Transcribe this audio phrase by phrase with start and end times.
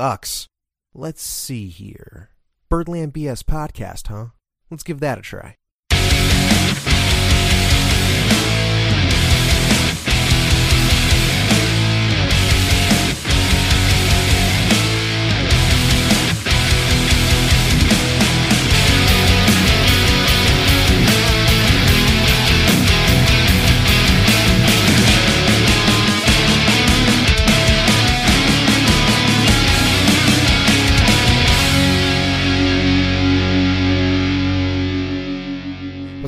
[0.00, 0.46] sucks.
[0.94, 2.30] Let's see here.
[2.70, 4.28] Birdland BS podcast, huh?
[4.70, 5.56] Let's give that a try.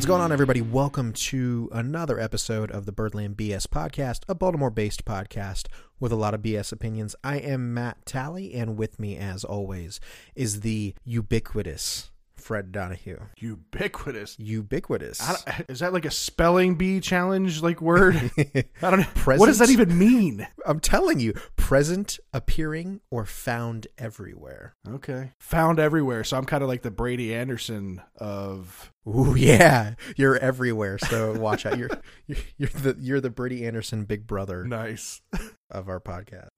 [0.02, 0.60] What's going on, everybody?
[0.60, 5.68] Welcome to another episode of the Birdland BS podcast, a Baltimore based podcast
[6.00, 7.14] with a lot of BS opinions.
[7.22, 10.00] I am Matt Talley, and with me, as always,
[10.34, 13.18] is the ubiquitous Fred Donahue.
[13.38, 14.36] Ubiquitous.
[14.38, 15.20] Ubiquitous.
[15.68, 18.16] Is that like a spelling bee challenge like word?
[18.38, 19.06] I don't know.
[19.14, 19.38] Present?
[19.40, 20.46] What does that even mean?
[20.66, 24.74] I'm telling you, present, appearing, or found everywhere.
[24.88, 25.30] Okay.
[25.38, 26.24] Found everywhere.
[26.24, 28.92] So I'm kind of like the Brady Anderson of.
[29.06, 30.98] Ooh, yeah, you're everywhere.
[30.98, 31.76] So watch out.
[31.78, 31.90] You're
[32.26, 35.20] you're, you're the you're the Brady Anderson big brother Nice.
[35.70, 36.48] of our podcast.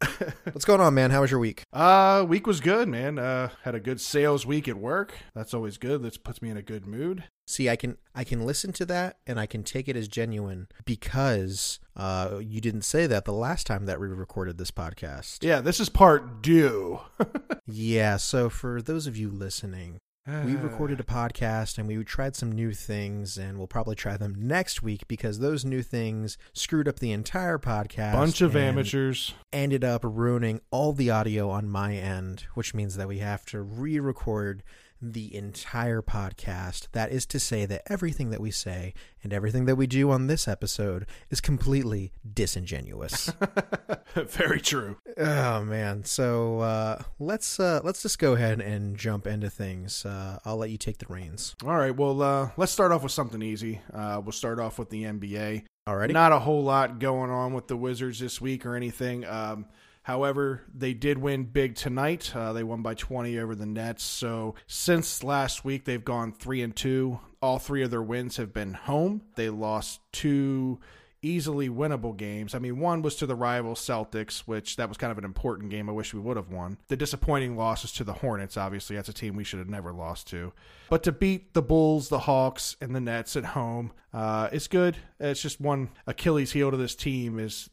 [0.44, 1.10] What's going on, man?
[1.10, 1.62] How was your week?
[1.72, 3.18] Uh, week was good, man.
[3.18, 5.14] Uh, had a good sales week at work.
[5.34, 6.02] That's always good.
[6.02, 7.24] That puts me in a good mood.
[7.46, 10.68] See, I can I can listen to that and I can take it as genuine
[10.84, 15.42] because uh, you didn't say that the last time that we recorded this podcast.
[15.42, 17.00] Yeah, this is part due.
[17.66, 18.18] Yeah.
[18.18, 20.60] So for those of you listening, we uh.
[20.60, 24.82] recorded a podcast and we tried some new things and we'll probably try them next
[24.82, 28.12] week because those new things screwed up the entire podcast.
[28.12, 29.34] bunch of amateurs.
[29.52, 33.60] Ended up ruining all the audio on my end, which means that we have to
[33.60, 34.62] re-record
[35.00, 36.88] the entire podcast.
[36.92, 40.26] That is to say that everything that we say and everything that we do on
[40.26, 43.32] this episode is completely disingenuous.
[44.14, 44.96] Very true.
[45.18, 50.04] Oh man, so uh, let's uh, let's just go ahead and jump into things.
[50.04, 51.54] Uh, I'll let you take the reins.
[51.64, 51.94] All right.
[51.94, 53.80] Well, uh, let's start off with something easy.
[53.92, 55.64] Uh, we'll start off with the NBA.
[55.88, 56.12] Alrighty.
[56.12, 59.26] Not a whole lot going on with the Wizards this week or anything.
[59.26, 59.66] Um,
[60.04, 62.34] however, they did win big tonight.
[62.34, 64.04] Uh, they won by 20 over the Nets.
[64.04, 67.18] So since last week, they've gone three and two.
[67.42, 69.22] All three of their wins have been home.
[69.34, 70.78] They lost two
[71.24, 72.54] easily winnable games.
[72.54, 75.70] I mean, one was to the rival Celtics, which that was kind of an important
[75.70, 75.88] game.
[75.88, 76.78] I wish we would have won.
[76.88, 78.56] The disappointing loss was to the Hornets.
[78.56, 80.52] Obviously, that's a team we should have never lost to.
[80.90, 84.96] But to beat the Bulls, the Hawks, and the Nets at home, uh, it's good.
[85.18, 87.70] It's just one Achilles heel to this team is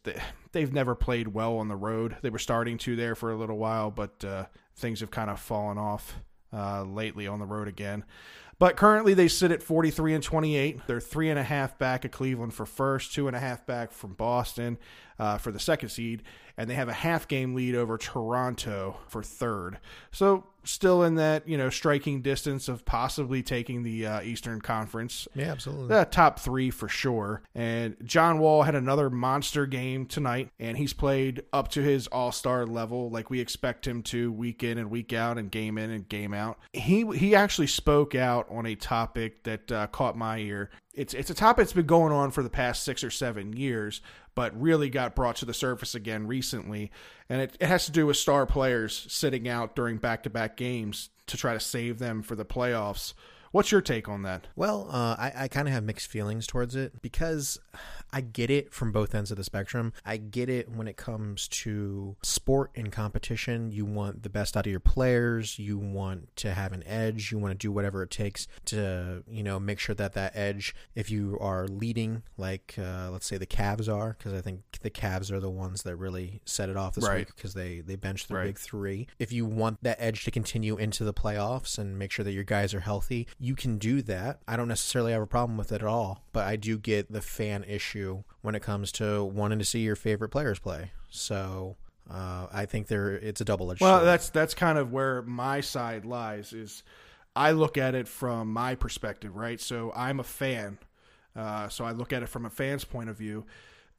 [0.52, 2.18] they've never played well on the road.
[2.22, 4.46] They were starting to there for a little while, but uh,
[4.76, 6.20] things have kind of fallen off
[6.54, 8.04] uh, lately on the road again.
[8.62, 10.82] But currently they sit at 43 and 28.
[10.86, 13.92] They're three and a half back of Cleveland for first, two and a half back
[13.92, 14.78] from Boston
[15.18, 16.22] uh, for the second seed,
[16.58, 19.80] and they have a half game lead over Toronto for third.
[20.12, 25.28] So still in that you know striking distance of possibly taking the uh, Eastern Conference.
[25.36, 25.88] Yeah, absolutely.
[25.88, 27.42] The top three for sure.
[27.56, 32.32] And John Wall had another monster game tonight, and he's played up to his all
[32.32, 35.90] star level like we expect him to week in and week out, and game in
[35.90, 36.60] and game out.
[36.74, 40.70] He he actually spoke out on a topic that uh, caught my ear.
[40.94, 44.02] It's it's a topic that's been going on for the past six or seven years,
[44.36, 46.92] but really got brought to the surface again recently.
[47.30, 50.58] And it, it has to do with star players sitting out during back to back
[50.58, 53.14] games to try to save them for the playoffs.
[53.52, 54.48] What's your take on that?
[54.56, 57.60] Well, uh, I, I kind of have mixed feelings towards it because
[58.14, 59.92] I get it from both ends of the spectrum.
[60.06, 63.72] I get it when it comes to sport and competition.
[63.72, 65.60] You want the best out of your players.
[65.60, 67.32] You want to have an edge.
[67.32, 70.74] You want to do whatever it takes to, you know, make sure that that edge,
[70.96, 74.90] if you are leading, like uh, let's say the Cavs are, because I think the
[74.90, 77.20] Cavs are the ones that really set it off this Right.
[77.20, 78.46] week because they they benched their Right.
[78.48, 79.08] big three.
[79.20, 82.44] If you want that edge to continue into the playoffs and make sure that your
[82.46, 84.40] guys are healthy, you can do that.
[84.48, 87.22] I don't necessarily have a problem with it at all, but I do get the
[87.22, 90.92] fan issue when it comes to wanting to see your favorite players play.
[91.10, 91.76] So
[92.10, 93.82] uh, I think there it's a double edged.
[93.82, 96.54] Well, that's that's kind of where my side lies.
[96.54, 96.84] Is
[97.36, 99.60] I look at it from my perspective, right?
[99.60, 100.78] So I'm a fan,
[101.36, 103.46] uh, so I look at it from a fan's point of view.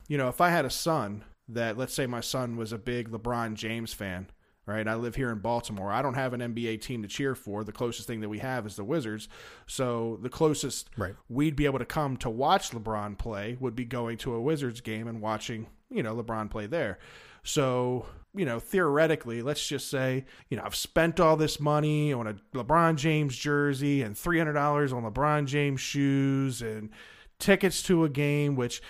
[0.06, 3.10] You know, if I had a son that, let's say, my son was a big
[3.10, 4.28] LeBron James fan,
[4.66, 4.86] right?
[4.86, 5.90] I live here in Baltimore.
[5.90, 7.64] I don't have an NBA team to cheer for.
[7.64, 9.28] The closest thing that we have is the Wizards.
[9.66, 11.14] So the closest Right.
[11.28, 14.80] we'd be able to come to watch LeBron play would be going to a Wizards
[14.80, 16.98] game and watching, you know, LeBron play there.
[17.44, 22.26] So, you know, theoretically, let's just say, you know, I've spent all this money on
[22.28, 26.90] a LeBron James jersey and $300 on LeBron James shoes and
[27.40, 28.80] tickets to a game, which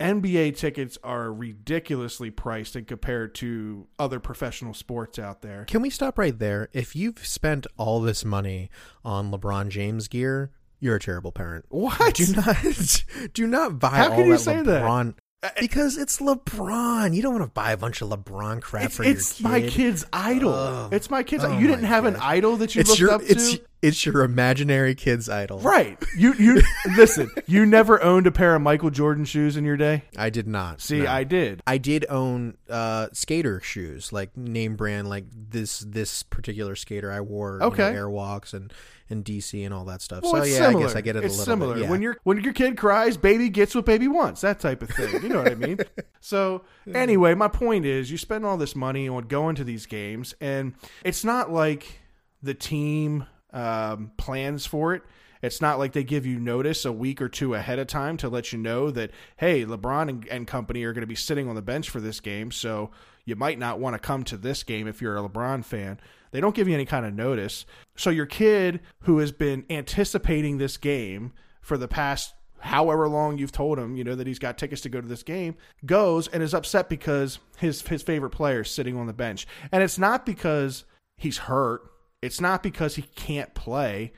[0.00, 5.64] NBA tickets are ridiculously priced and compared to other professional sports out there.
[5.66, 6.68] Can we stop right there?
[6.72, 8.70] If you've spent all this money
[9.04, 10.50] on LeBron James gear,
[10.80, 11.66] you're a terrible parent.
[11.68, 12.14] What?
[12.14, 13.04] Do not
[13.34, 14.82] do not buy How all can you that say that?
[14.82, 17.14] LeBron uh, because it's LeBron.
[17.14, 19.64] You don't want to buy a bunch of LeBron crap It's, for it's your kid.
[19.64, 20.52] It's my kid's idol.
[20.52, 20.88] Oh.
[20.92, 21.44] it's my kid's.
[21.44, 24.22] Oh you didn't have an idol that you It's looked your up to, it's your
[24.22, 25.58] imaginary kid's idol.
[25.60, 26.02] right?
[26.16, 26.62] You you
[26.96, 27.30] listen.
[27.46, 30.04] You never owned a pair of Michael Jordan shoes in your day.
[30.16, 30.80] I did not.
[30.80, 31.10] See, no.
[31.10, 31.62] I did.
[31.66, 37.20] I did own uh, skater shoes, like name brand, like this this particular skater I
[37.20, 37.54] wore.
[37.54, 37.92] you know, Okay.
[37.92, 38.72] Airwalks and
[39.08, 40.22] and DC and all that stuff.
[40.22, 40.84] Well, so yeah, similar.
[40.84, 41.74] I guess I get it it's a little similar.
[41.74, 41.82] bit.
[41.84, 41.90] Yeah.
[41.90, 44.40] When your when your kid cries, baby gets what baby wants.
[44.42, 45.22] That type of thing.
[45.22, 45.78] You know what I mean?
[46.22, 50.34] So anyway, my point is, you spend all this money on going to these games,
[50.38, 51.98] and it's not like
[52.42, 55.02] the team um, plans for it.
[55.42, 58.28] It's not like they give you notice a week or two ahead of time to
[58.28, 61.54] let you know that hey, LeBron and, and company are going to be sitting on
[61.54, 62.90] the bench for this game, so
[63.24, 65.98] you might not want to come to this game if you're a LeBron fan.
[66.32, 67.64] They don't give you any kind of notice.
[67.96, 73.52] So your kid who has been anticipating this game for the past however long you've
[73.52, 76.42] told him, you know, that he's got tickets to go to this game, goes and
[76.42, 79.46] is upset because his his favorite player is sitting on the bench.
[79.72, 80.84] And it's not because
[81.16, 81.89] he's hurt.
[82.22, 84.12] It's not because he can't play.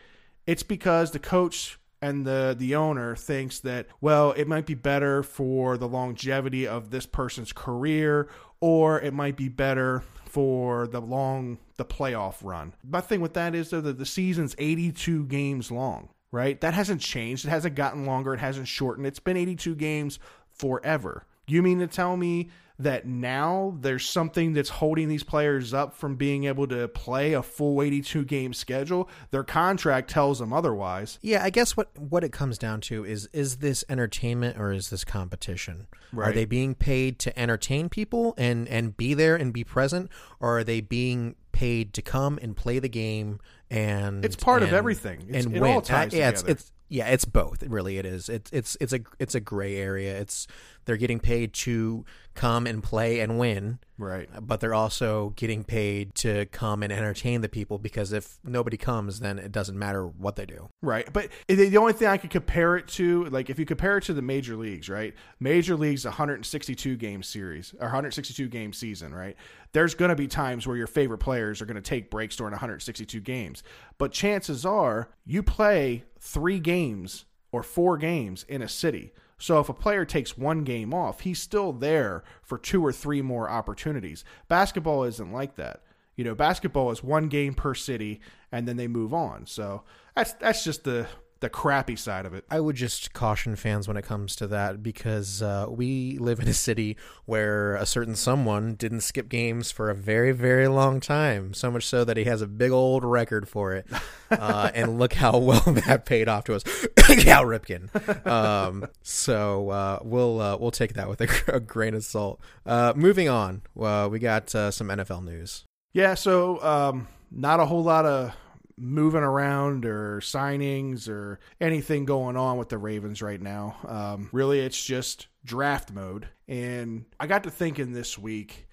[0.46, 5.22] It's because the coach and the the owner thinks that well, it might be better
[5.22, 8.28] for the longevity of this person's career
[8.60, 12.72] or it might be better for the long the playoff run.
[12.82, 16.60] My thing with that is though that the season's 82 games long, right?
[16.60, 17.44] That hasn't changed.
[17.44, 18.34] It hasn't gotten longer.
[18.34, 19.06] It hasn't shortened.
[19.06, 20.18] It's been 82 games
[20.50, 21.26] forever.
[21.46, 22.50] You mean to tell me
[22.82, 27.42] that now there's something that's holding these players up from being able to play a
[27.42, 29.08] full 82 game schedule?
[29.30, 31.18] Their contract tells them otherwise.
[31.22, 34.90] Yeah, I guess what what it comes down to is is this entertainment or is
[34.90, 35.86] this competition?
[36.12, 36.28] right.
[36.28, 40.58] Are they being paid to entertain people and and be there and be present, or
[40.58, 43.38] are they being paid to come and play the game
[43.70, 45.20] and It's part of everything.
[45.28, 45.70] It's- and it win?
[45.72, 46.52] all ties Uh, yeah, it's, together.
[46.58, 47.62] it's yeah, it's both.
[47.62, 48.28] Really it is.
[48.28, 50.20] It's it's it's a it's a gray area.
[50.20, 50.46] It's
[50.84, 52.04] they're getting paid to
[52.34, 53.78] come and play and win.
[53.96, 54.28] Right.
[54.40, 59.20] But they're also getting paid to come and entertain the people because if nobody comes,
[59.20, 60.68] then it doesn't matter what they do.
[60.82, 61.10] Right.
[61.10, 64.04] But the the only thing I could compare it to, like if you compare it
[64.04, 65.14] to the major leagues, right?
[65.40, 69.36] Major leagues 162 game series or 162 game season, right?
[69.72, 72.52] There's going to be times where your favorite players are going to take breaks during
[72.52, 73.62] 162 games.
[73.96, 79.12] But chances are you play 3 games or 4 games in a city.
[79.38, 83.22] So if a player takes one game off, he's still there for two or three
[83.22, 84.24] more opportunities.
[84.46, 85.82] Basketball isn't like that.
[86.14, 88.20] You know, basketball is one game per city
[88.52, 89.46] and then they move on.
[89.46, 89.82] So
[90.14, 91.08] that's that's just the
[91.42, 92.44] the crappy side of it.
[92.48, 96.48] I would just caution fans when it comes to that because uh, we live in
[96.48, 96.96] a city
[97.26, 101.52] where a certain someone didn't skip games for a very, very long time.
[101.52, 103.86] So much so that he has a big old record for it.
[104.32, 106.62] Uh, and look how well that paid off to us.
[106.96, 108.26] Cal Ripken.
[108.26, 112.40] Um, so uh, we'll uh, we'll take that with a, a grain of salt.
[112.64, 115.66] Uh, moving on, uh, we got uh, some NFL news.
[115.92, 118.34] Yeah, so um, not a whole lot of
[118.76, 123.76] moving around or signings or anything going on with the Ravens right now.
[123.86, 126.28] Um, really, it's just draft mode.
[126.48, 128.68] And I got to thinking this week,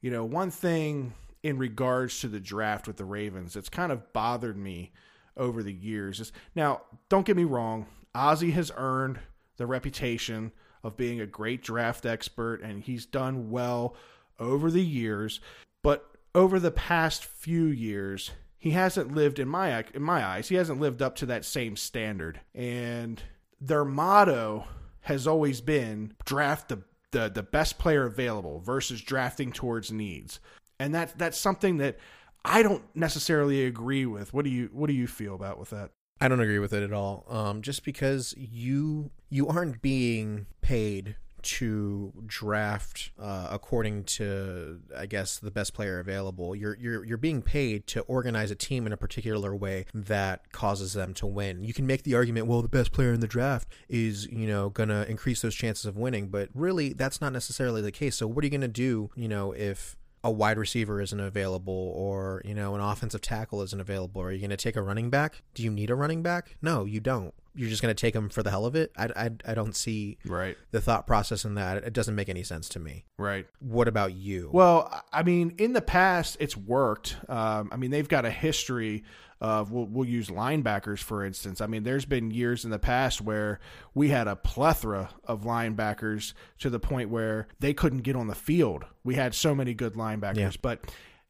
[0.00, 4.12] you know, one thing in regards to the draft with the Ravens that's kind of
[4.12, 4.92] bothered me
[5.36, 9.18] over the years is now, don't get me wrong, Ozzy has earned
[9.56, 13.96] the reputation of being a great draft expert and he's done well
[14.38, 15.40] over the years.
[15.82, 18.30] But over the past few years,
[18.64, 20.48] he hasn't lived in my in my eyes.
[20.48, 22.40] He hasn't lived up to that same standard.
[22.54, 23.22] And
[23.60, 24.64] their motto
[25.02, 30.40] has always been draft the the, the best player available versus drafting towards needs.
[30.80, 31.98] And that that's something that
[32.42, 34.32] I don't necessarily agree with.
[34.32, 35.90] What do you what do you feel about with that?
[36.22, 37.26] I don't agree with it at all.
[37.28, 45.38] Um, just because you you aren't being paid to draft uh, according to I guess
[45.38, 46.56] the best player available.
[46.56, 50.94] You're you're you're being paid to organize a team in a particular way that causes
[50.94, 51.62] them to win.
[51.62, 54.70] You can make the argument, well, the best player in the draft is you know
[54.70, 58.16] gonna increase those chances of winning, but really that's not necessarily the case.
[58.16, 59.10] So what are you gonna do?
[59.14, 63.80] You know if a wide receiver isn't available or you know an offensive tackle isn't
[63.80, 64.22] available.
[64.22, 65.42] Are you going to take a running back?
[65.54, 66.56] Do you need a running back?
[66.62, 67.32] No you don't.
[67.56, 68.90] You're just going to take him for the hell of it?
[68.96, 70.56] I, I, I don't see Right.
[70.72, 71.84] the thought process in that.
[71.84, 73.04] It doesn't make any sense to me.
[73.16, 73.46] Right.
[73.60, 74.50] what about you?
[74.52, 77.14] Well, I mean, in the past, it's worked.
[77.28, 79.04] Um, I mean, they've got a history
[79.44, 81.60] of we'll, we'll use linebackers for instance.
[81.60, 83.60] I mean, there's been years in the past where
[83.94, 88.34] we had a plethora of linebackers to the point where they couldn't get on the
[88.34, 88.84] field.
[89.04, 90.50] We had so many good linebackers, Yeah.
[90.62, 90.80] but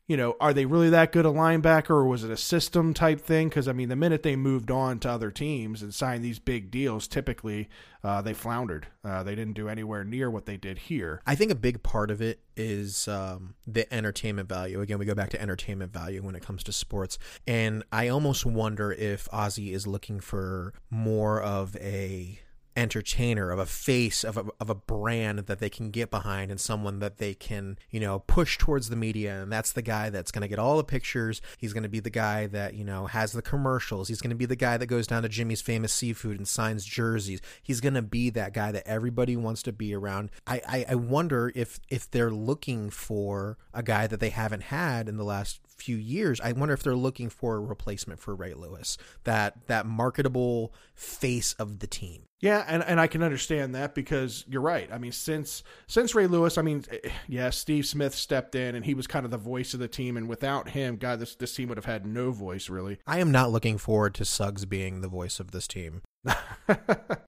[0.07, 3.21] you know, are they really that good a linebacker or was it a system type
[3.21, 3.49] thing?
[3.49, 6.71] Because, I mean, the minute they moved on to other teams and signed these big
[6.71, 7.71] deals, typically
[8.03, 8.87] uh, they floundered.
[9.03, 11.23] Uh, they didn't do anywhere near what they did here.
[11.27, 14.83] I think a big part of it is um, the entertainment value.
[14.83, 17.19] Again, we go back to entertainment value when it comes to sports.
[17.47, 22.41] And I almost wonder if Ozzy is looking for more of a
[22.77, 26.61] entertainer of a face of a, of a brand that they can get behind and
[26.61, 29.43] someone that they can you know push towards the media.
[29.43, 31.41] And that's the guy that's going to get all the pictures.
[31.59, 34.09] He's going to be the guy that you know has the commercials.
[34.09, 36.85] He's going to be the guy that goes down to jimmy's famous seafood and signs
[36.85, 37.41] jerseys.
[37.63, 40.31] He's going to be that guy that everybody wants to be around.
[40.47, 45.09] I, I i wonder if if they're looking for a guy that they haven't had
[45.09, 48.55] in the last few years i wonder if they're looking for a replacement for ray
[48.55, 53.95] lewis that that marketable face of the team Yeah, and, and I can understand that
[53.95, 54.89] because you're right.
[54.93, 58.85] I mean, since since Ray Lewis, I mean, eh, yeah, Steve Smith stepped in and
[58.85, 61.55] he was kind of the voice of the team, and without him, God, this this
[61.55, 62.99] team would have had no voice really.
[63.07, 66.03] I am not looking forward to Suggs being the voice of this team.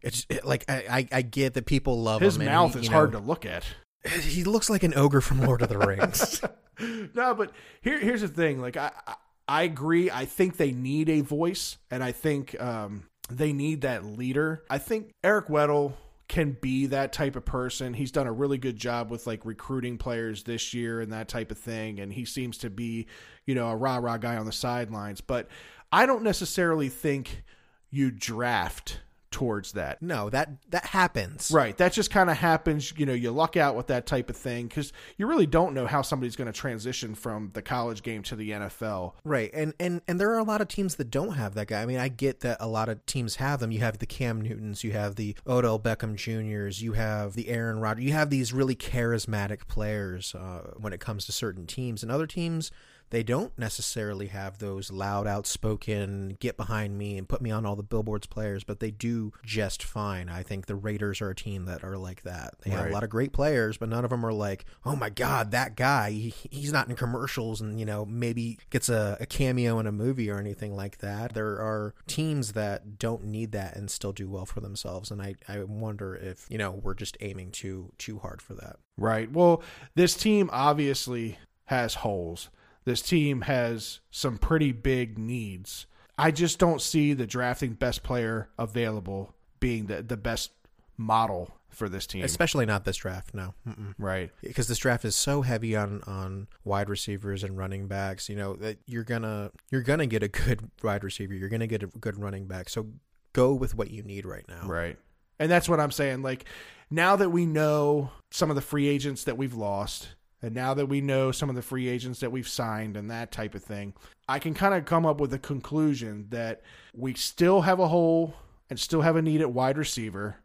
[0.02, 2.44] It's it, like I, I, I get that people love His him.
[2.44, 3.64] mouth he, is you hard to look at.
[4.08, 6.40] He looks like an ogre from Lord of the Rings.
[7.14, 8.60] no, but here here's the thing.
[8.60, 9.14] Like I, I
[9.48, 10.10] I agree.
[10.10, 14.64] I think they need a voice, and I think um, they need that leader.
[14.68, 15.92] I think Eric Weddle
[16.28, 17.94] can be that type of person.
[17.94, 21.52] He's done a really good job with like recruiting players this year and that type
[21.52, 23.06] of thing, and he seems to be,
[23.44, 25.20] you know, a rah rah guy on the sidelines.
[25.20, 25.48] But
[25.92, 27.44] I don't necessarily think
[27.90, 29.00] you draft
[29.36, 30.00] towards that.
[30.00, 31.50] no, that that happens.
[31.52, 31.76] Right.
[31.76, 32.94] That just kind of happens.
[32.96, 35.86] You know, you luck out with that type of thing because you really don't know
[35.86, 39.12] how somebody's going to transition from the college game to the NFL.
[39.24, 39.50] Right.
[39.52, 41.82] And, and and there are a lot of teams that don't have that guy.
[41.82, 43.70] I mean, I get that a lot of teams have them.
[43.70, 47.78] You have the Cam Newtons, you have the Odell Beckham Juniors, you have the Aaron
[47.78, 48.06] Rodgers.
[48.06, 52.26] You have these really charismatic players uh, when it comes to certain teams, and other
[52.26, 52.70] teams
[53.10, 57.76] they don't necessarily have those loud, outspoken, get behind me and put me on all
[57.76, 60.28] the billboards players, but they do just fine.
[60.28, 62.54] I think the Raiders are a team that are like that.
[62.62, 65.10] They have a lot of great players, but none of them are like, oh my
[65.10, 69.26] God, that guy, he, he's not in commercials and, you know, maybe gets a, a
[69.26, 71.34] cameo in a movie or anything like that.
[71.34, 75.10] There are teams that don't need that and still do well for themselves.
[75.10, 78.76] And I, I wonder if, you know, we're just aiming too, too hard for that.
[78.98, 79.30] Right.
[79.30, 79.62] Well,
[79.94, 82.48] this team obviously has holes.
[82.86, 85.86] This team has some pretty big needs.
[86.16, 90.52] I just don't see the drafting best player available being the, the best
[90.96, 92.24] model for this team.
[92.24, 93.34] Especially not this draft.
[93.34, 93.52] No.
[93.68, 93.92] Mm-mm.
[93.98, 94.30] right.
[94.40, 98.54] because this draft is so heavy on on wide receivers and running backs you know
[98.54, 102.18] that you're gonna you're gonna get a good wide receiver you're gonna get a good
[102.18, 102.86] running back so
[103.34, 104.96] go with what you need right now Right.
[105.38, 106.22] And that's what I'm saying.
[106.22, 106.46] Like,
[106.88, 110.14] now that we know some of the free agents that we've lost,
[110.46, 113.32] and now that we know some of the free agents that we've signed and that
[113.32, 113.94] type of thing,
[114.28, 116.62] I can kind of come up with a conclusion that
[116.94, 118.36] we still have a hole
[118.70, 120.36] and still have a need at wide receiver.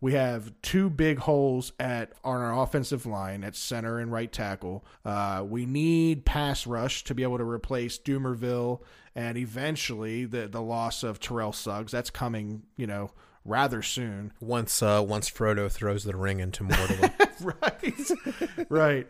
[0.00, 4.86] We have two big holes at on our offensive line at center and right tackle.
[5.04, 8.80] Uh, we need pass rush to be able to replace Dumervil
[9.14, 11.92] and eventually the the loss of Terrell Suggs.
[11.92, 13.10] That's coming, you know,
[13.44, 14.32] rather soon.
[14.40, 17.12] once uh once frodo throws the ring into mordor
[17.62, 19.06] right, right.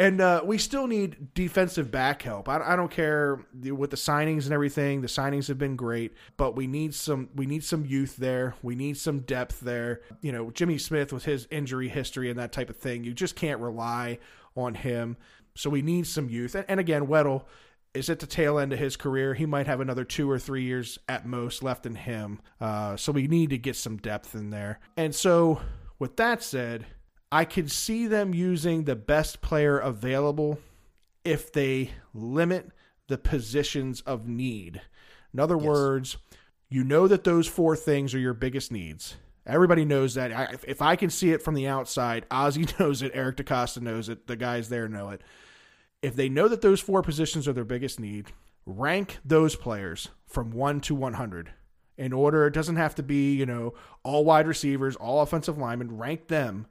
[0.00, 2.48] And uh, we still need defensive back help.
[2.48, 5.02] I, I don't care with the signings and everything.
[5.02, 7.28] The signings have been great, but we need some.
[7.34, 8.54] We need some youth there.
[8.62, 10.00] We need some depth there.
[10.22, 13.04] You know, Jimmy Smith with his injury history and that type of thing.
[13.04, 14.20] You just can't rely
[14.56, 15.18] on him.
[15.54, 16.54] So we need some youth.
[16.54, 17.44] And, and again, Weddle
[17.92, 19.34] is at the tail end of his career.
[19.34, 22.40] He might have another two or three years at most left in him.
[22.58, 24.80] Uh, so we need to get some depth in there.
[24.96, 25.60] And so,
[25.98, 26.86] with that said,
[27.32, 30.58] I could see them using the best player available
[31.24, 32.70] if they limit
[33.08, 34.80] the positions of need.
[35.32, 36.16] In other words,
[36.68, 39.16] you know that those four things are your biggest needs.
[39.46, 40.32] Everybody knows that.
[40.32, 43.80] I, if- if I can see it from the outside, Ozzy knows it, Eric DeCosta
[43.80, 45.22] knows it, the guys there know it.
[46.02, 48.32] If they know that those four positions are their biggest need,
[48.66, 51.50] rank those players from 1 to 100
[51.98, 52.46] in order.
[52.46, 55.98] It doesn't have to be, you know, all wide receivers, all offensive linemen.
[55.98, 56.66] Rank them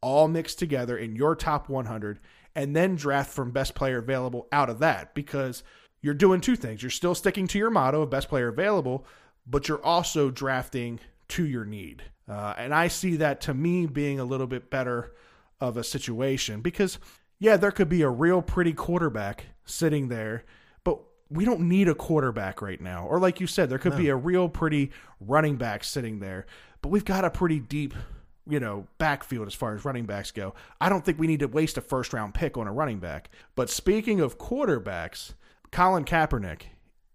[0.00, 2.20] all mixed together in your top 100
[2.54, 5.62] and then draft from best player available out of that because
[6.02, 6.82] you're doing two things.
[6.82, 9.04] You're still sticking to your motto of best player available,
[9.46, 12.02] but you're also drafting to your need.
[12.28, 15.12] Uh, and I see that to me being a little bit better
[15.60, 16.98] of a situation because,
[17.38, 20.44] yeah, there could be a real pretty quarterback sitting there,
[20.84, 23.06] but we don't need a quarterback right now.
[23.06, 23.98] Or like you said, there could No.
[23.98, 24.90] be a real pretty
[25.20, 26.46] running back sitting there,
[26.82, 27.94] but we've got a pretty deep,
[28.50, 30.54] you know, backfield as far as running backs go.
[30.80, 33.30] I don't think we need to waste a first round pick on a running back.
[33.54, 35.34] But speaking of quarterbacks,
[35.70, 36.62] Colin Kaepernick,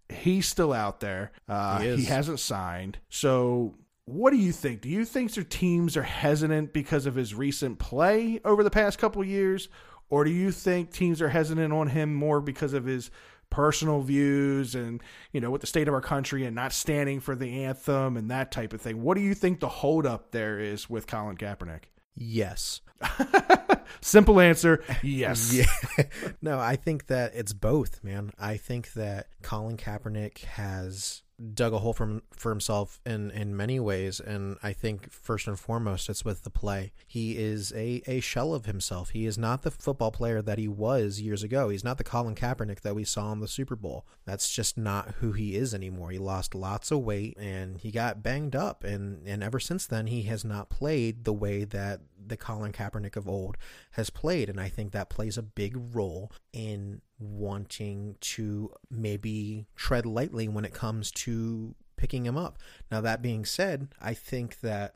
[0.08, 1.32] he's still out there.
[1.48, 2.98] Uh, He he, hasn't signed.
[3.08, 3.74] So
[4.06, 4.80] what do you think?
[4.80, 8.98] Do you think their teams are hesitant because of his recent play over the past
[8.98, 9.68] couple of years?
[10.08, 13.10] Or do you think teams are hesitant on him more because of his
[13.50, 17.34] personal views and, you know, with the state of our country and not standing for
[17.34, 19.02] the anthem and that type of thing?
[19.02, 21.84] What do you think the holdup there is with Colin Kaepernick?
[22.14, 22.80] Yes.
[24.00, 25.52] Simple answer yes.
[25.98, 26.04] Yeah.
[26.40, 28.32] no, I think that it's both, man.
[28.38, 31.22] I think that Colin Kaepernick has
[31.54, 34.20] dug a hole for, for himself in, in many ways.
[34.20, 36.92] And I think first and foremost, it's with the play.
[37.06, 39.10] He is a, a shell of himself.
[39.10, 41.68] He is not the football player that he was years ago.
[41.68, 44.06] He's not the Colin Kaepernick that we saw in the Super Bowl.
[44.24, 46.10] That's just not who he is anymore.
[46.10, 48.82] He lost lots of weight and he got banged up.
[48.84, 53.16] And, and ever since then, he has not played the way that the Colin Kaepernick
[53.16, 53.56] of old
[53.92, 54.48] has played.
[54.48, 60.64] And I think that plays a big role in wanting to maybe tread lightly when
[60.64, 62.58] it comes to picking him up.
[62.90, 64.94] Now, that being said, I think that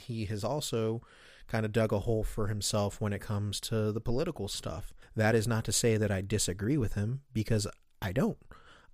[0.00, 1.02] he has also
[1.46, 4.92] kind of dug a hole for himself when it comes to the political stuff.
[5.16, 7.66] That is not to say that I disagree with him because
[8.00, 8.38] I don't.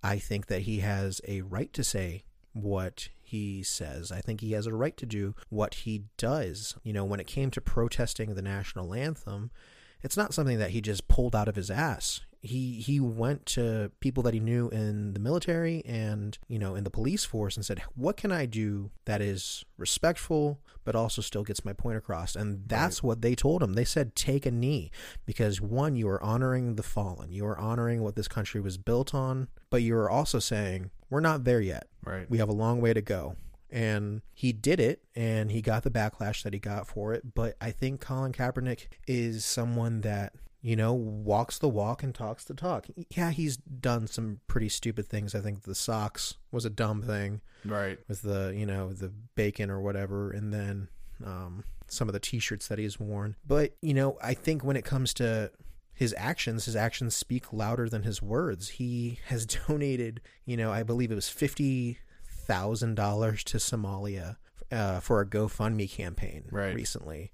[0.03, 4.11] I think that he has a right to say what he says.
[4.11, 6.75] I think he has a right to do what he does.
[6.83, 9.51] You know, when it came to protesting the national anthem,
[10.01, 12.21] it's not something that he just pulled out of his ass.
[12.41, 16.83] He he went to people that he knew in the military and, you know, in
[16.83, 21.43] the police force and said, "What can I do that is respectful but also still
[21.43, 23.73] gets my point across?" And that's what they told him.
[23.73, 24.91] They said, "Take a knee
[25.25, 27.31] because one, you are honoring the fallen.
[27.31, 31.19] You are honoring what this country was built on, but you are also saying, we're
[31.19, 31.87] not there yet.
[32.03, 32.29] Right.
[32.29, 33.35] We have a long way to go.
[33.69, 37.33] And he did it, and he got the backlash that he got for it.
[37.33, 40.33] But I think Colin Kaepernick is someone that,
[40.67, 42.87] you know, walks the walk and talks the talk.
[43.11, 45.33] Yeah, he's done some pretty stupid things.
[45.33, 47.97] I think the socks was a dumb thing Right.
[48.07, 50.31] with the, you know, the bacon or whatever.
[50.31, 50.89] And then
[51.25, 53.35] um, some of the t shirts that he's worn.
[53.45, 55.51] But, you know, I think when it comes to
[55.93, 58.67] his actions, his actions speak louder than his words.
[58.69, 61.99] He has donated, you know, I believe it was fifty
[62.29, 64.35] thousand dollars to Somalia
[64.71, 66.75] uh, for a GoFundMe campaign Right.
[66.75, 67.31] recently,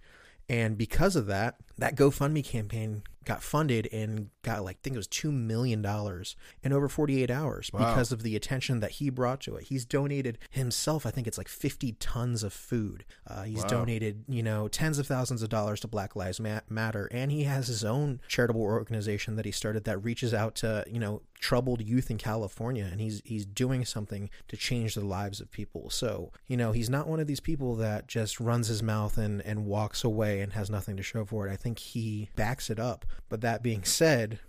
[0.50, 5.00] and because of that, that GoFundMe campaign got funded and got like I think it
[5.00, 7.80] was two million dollars in over forty eight hours Wow.
[7.80, 9.66] because of the attention that he brought to it.
[9.66, 13.06] He's donated himself, I think it's like fifty tons of food.
[13.28, 13.68] Uh, he's Wow.
[13.70, 17.68] donated, you know, tens of thousands of dollars to Black Lives Matter, and he has
[17.68, 22.10] his own charitable organization that he started that reaches out to you know troubled youth
[22.10, 25.90] in California, and he's he's doing something to change the lives of people.
[25.90, 29.42] So you know, he's not one of these people that just runs his mouth and
[29.42, 31.52] and walks away and has nothing to show for it.
[31.52, 33.06] I think he backs it up.
[33.28, 34.40] But that being said,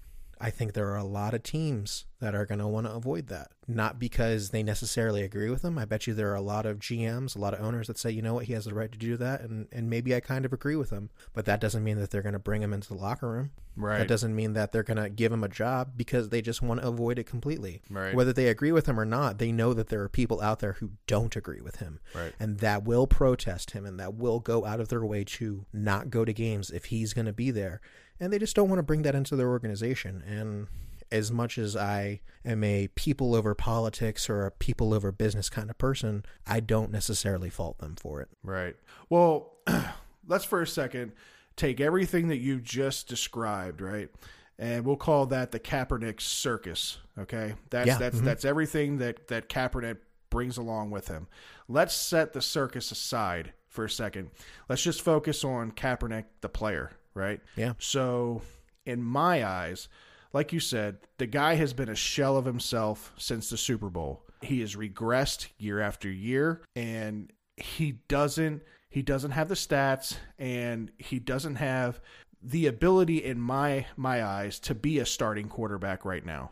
[0.44, 3.28] I think there are a lot of teams that are going to want to avoid
[3.28, 3.52] that.
[3.66, 5.78] Not because they necessarily agree with him.
[5.78, 8.10] I bet you there are a lot of GMs, a lot of owners that say,
[8.10, 9.40] you know what, he has the right to do that.
[9.40, 11.08] And, and maybe I kind of agree with him.
[11.32, 13.52] But that doesn't mean that they're going to bring him into the locker room.
[13.74, 13.98] Right.
[13.98, 16.82] That doesn't mean that they're going to give him a job because they just want
[16.82, 17.80] to avoid it completely.
[17.88, 18.14] Right.
[18.14, 20.74] Whether they agree with him or not, they know that there are people out there
[20.74, 22.34] who don't agree with him Right.
[22.38, 26.10] and that will protest him and that will go out of their way to not
[26.10, 27.80] go to games if he's going to be there.
[28.20, 30.22] And they just don't want to bring that into their organization.
[30.26, 30.68] And
[31.10, 35.70] as much as I am a people over politics or a people over business kind
[35.70, 38.28] of person, I don't necessarily fault them for it.
[38.42, 38.76] Right.
[39.08, 39.52] Well,
[40.26, 41.12] let's for a second
[41.56, 44.10] take everything that you just described, right?
[44.58, 46.98] And we'll call that the Kaepernick circus.
[47.18, 48.24] Okay, that's Yeah, that's mhm.
[48.24, 49.98] that's everything that that Kaepernick
[50.30, 51.28] brings along with him.
[51.68, 54.30] Let's set the circus aside for a second.
[54.68, 57.40] Let's just focus on Kaepernick, the player, right?
[57.56, 57.74] Yeah.
[57.78, 58.42] So,
[58.84, 59.88] in my eyes,
[60.32, 64.24] like you said, the guy has been a shell of himself since the Super Bowl.
[64.42, 70.90] He has regressed year after year, and he doesn't he doesn't have the stats, and
[70.98, 72.00] he doesn't have
[72.42, 76.50] the ability in my my eyes to be a starting quarterback right now.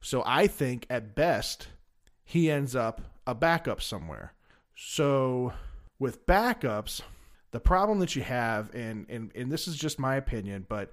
[0.00, 1.68] So I think at best
[2.24, 4.34] he ends up a backup somewhere.
[4.74, 5.52] So
[5.98, 7.02] with backups,
[7.52, 10.90] the problem that you have, and, and, and this is just my opinion, but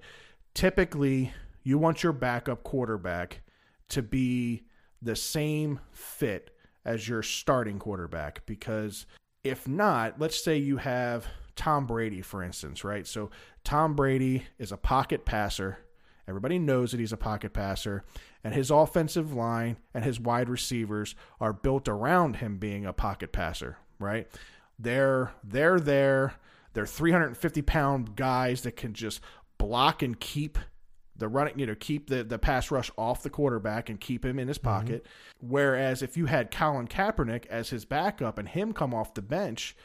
[0.54, 3.42] typically you want your backup quarterback
[3.88, 4.62] to be
[5.02, 9.06] the same fit as your starting quarterback because
[9.42, 13.06] if not, let's say you have Tom Brady, for instance, right?
[13.06, 13.30] So
[13.64, 15.78] Tom Brady is a pocket passer,
[16.30, 18.04] Everybody knows that he's a pocket passer,
[18.44, 23.32] and his offensive line and his wide receivers are built around him being a pocket
[23.32, 24.28] passer, right?
[24.78, 26.34] They're they're there.
[26.72, 29.20] They're 350 pound guys that can just
[29.58, 30.58] block and keep
[31.16, 34.38] the running, you know, keep the, the pass rush off the quarterback and keep him
[34.38, 35.04] in his pocket.
[35.04, 35.50] Mm-hmm.
[35.50, 39.76] Whereas if you had Colin Kaepernick as his backup and him come off the bench,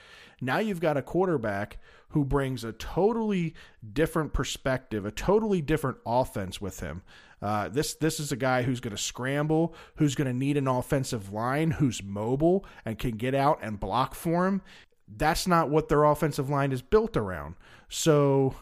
[0.42, 1.78] now you've got a quarterback
[2.10, 3.54] who brings a totally
[3.94, 7.04] different perspective, a totally different offense with him.
[7.42, 10.68] Uh, this this is a guy who's going to scramble, who's going to need an
[10.68, 14.62] offensive line, who's mobile and can get out and block for him.
[15.08, 17.56] That's not what their offensive line is built around.
[17.90, 18.56] So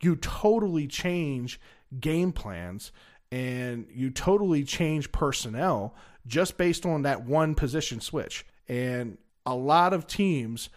[0.00, 1.60] you totally change
[1.98, 2.92] game plans
[3.32, 5.94] and you totally change personnel
[6.26, 8.46] just based on that one position switch.
[8.68, 10.68] And a lot of teams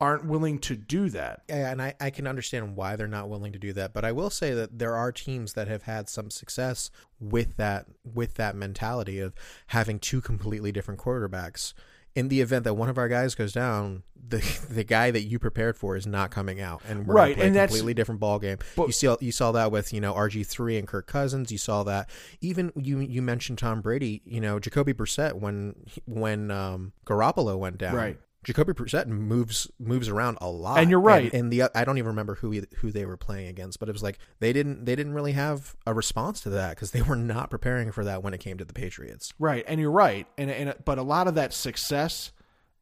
[0.00, 1.42] aren't willing to do that.
[1.48, 3.92] Yeah, and I, I can understand why they're not willing to do that.
[3.92, 6.90] But I will say that there are teams that have had some success
[7.20, 9.34] with that with that mentality of
[9.68, 11.74] having two completely different quarterbacks.
[12.14, 14.38] In the event that one of our guys goes down, the
[14.70, 17.60] the guy that you prepared for is not coming out, and we're right, and a
[17.60, 18.58] completely different ball game.
[18.76, 21.52] But, you saw you saw that with you know RG three and Kirk Cousins.
[21.52, 24.22] You saw that even you you mentioned Tom Brady.
[24.24, 25.74] You know Jacoby Brissett when
[26.06, 27.94] when um, Garoppolo went down.
[27.94, 31.32] Right Jacoby Brissett moves moves around a lot, and you're right.
[31.32, 33.88] And, and, the I don't even remember who he, who they were playing against, but
[33.88, 37.02] it was like they didn't they didn't really have a response to that because they
[37.02, 39.32] were not preparing for that when it came to the Patriots.
[39.38, 42.30] Right, and you're right, and and but a lot of that success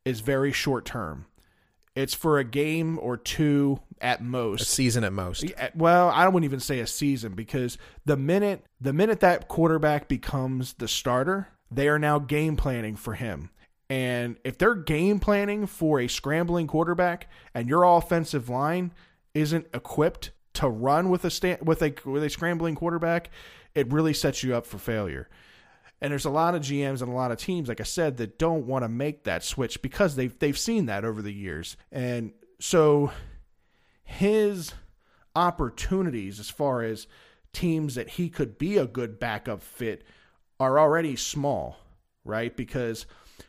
[0.05, 1.27] is very short term.
[1.95, 5.47] It's for a game or two at most, a season at most.
[5.75, 10.75] Well, I wouldn't even say a season because the minute the minute that quarterback becomes
[10.75, 13.49] the starter, they are now game planning for him
[13.88, 18.92] and if they're game planning for a scrambling quarterback and your offensive line
[19.35, 23.31] isn't equipped to run with a sta- with a with a scrambling quarterback,
[23.75, 25.29] it really sets you up for failure.
[26.01, 28.38] And there's a lot of GMs and a lot of teams, like I said, that
[28.38, 31.77] don't want to make that switch because they've they've seen that over the years.
[31.92, 33.12] And so
[34.03, 34.72] his
[35.35, 37.07] opportunities as far as
[37.53, 40.05] teams that he could be a good backup fit
[40.59, 41.77] are already small,
[42.25, 42.57] right?
[42.57, 43.07] Because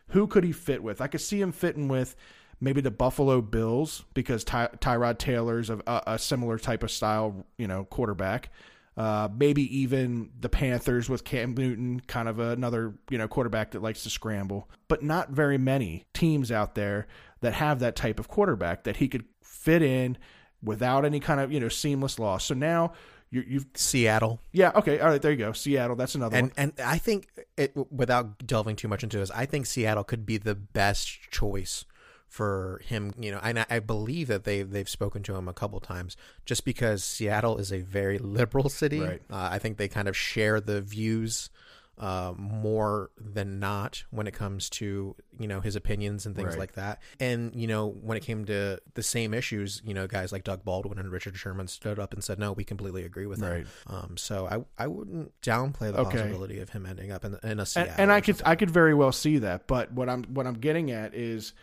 [0.09, 1.01] who could he fit with?
[1.01, 2.15] I could see him fitting with
[2.59, 7.67] maybe the Buffalo Bills because Ty- Tyrod Taylor's a, a, similar type of style, you
[7.67, 8.49] know, quarterback.
[8.95, 13.83] Uh, maybe even the Panthers with Cam Newton, kind of another you know quarterback that
[13.83, 14.67] likes to scramble.
[14.87, 17.05] But not very many teams out there
[17.41, 20.17] that have that type of quarterback that he could fit in
[20.63, 22.45] without any kind of you know seamless loss.
[22.45, 22.93] So now
[23.29, 24.39] you you've Seattle.
[24.51, 24.71] Yeah.
[24.75, 24.99] Okay.
[24.99, 25.21] All right.
[25.21, 25.51] There you go.
[25.51, 25.95] Seattle.
[25.95, 26.53] That's another and, one.
[26.57, 30.37] And I think it, without delving too much into this, I think Seattle could be
[30.37, 31.85] the best choice
[32.27, 33.13] for him.
[33.19, 36.15] You know, and I, I believe that they they've spoken to him a couple times,
[36.45, 39.01] just because Seattle is a very liberal city.
[39.01, 39.21] Right.
[39.29, 41.49] Uh, I think they kind of share the views
[41.97, 46.59] uh, more than not when it comes to you know his opinions and things right.
[46.59, 47.01] like that.
[47.19, 50.63] And you know when it came to the same issues, you know guys like Doug
[50.63, 53.65] Baldwin and Richard Sherman stood up and said, "No, we completely agree with right.
[53.87, 56.17] that." Um, so I I wouldn't downplay the okay.
[56.17, 57.91] possibility of him ending up in, in a Seattle.
[57.93, 60.59] And, and I could I could very well see that, but what I'm what I'm
[60.59, 61.53] getting at is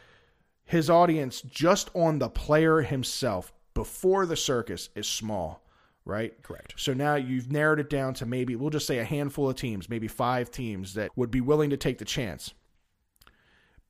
[0.64, 5.63] his audience just on the player himself before the circus is small
[6.04, 6.40] right?
[6.42, 6.74] Correct.
[6.76, 9.88] So now you've narrowed it down to maybe, we'll just say a handful of teams,
[9.88, 12.52] maybe five teams that would be willing to take the chance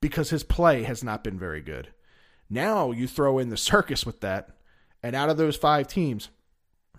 [0.01, 1.89] because his play has not been very good.
[2.51, 4.51] Now you throw in the circus with that,
[5.03, 6.29] and out of those five teams,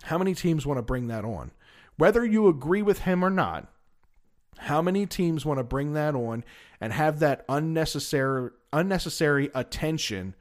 [0.02, 1.52] how many teams want to bring that on?
[1.96, 3.72] Whether you agree with him or not,
[4.58, 6.44] how many teams want to bring that on
[6.80, 10.34] and have that unnecessary unnecessary attention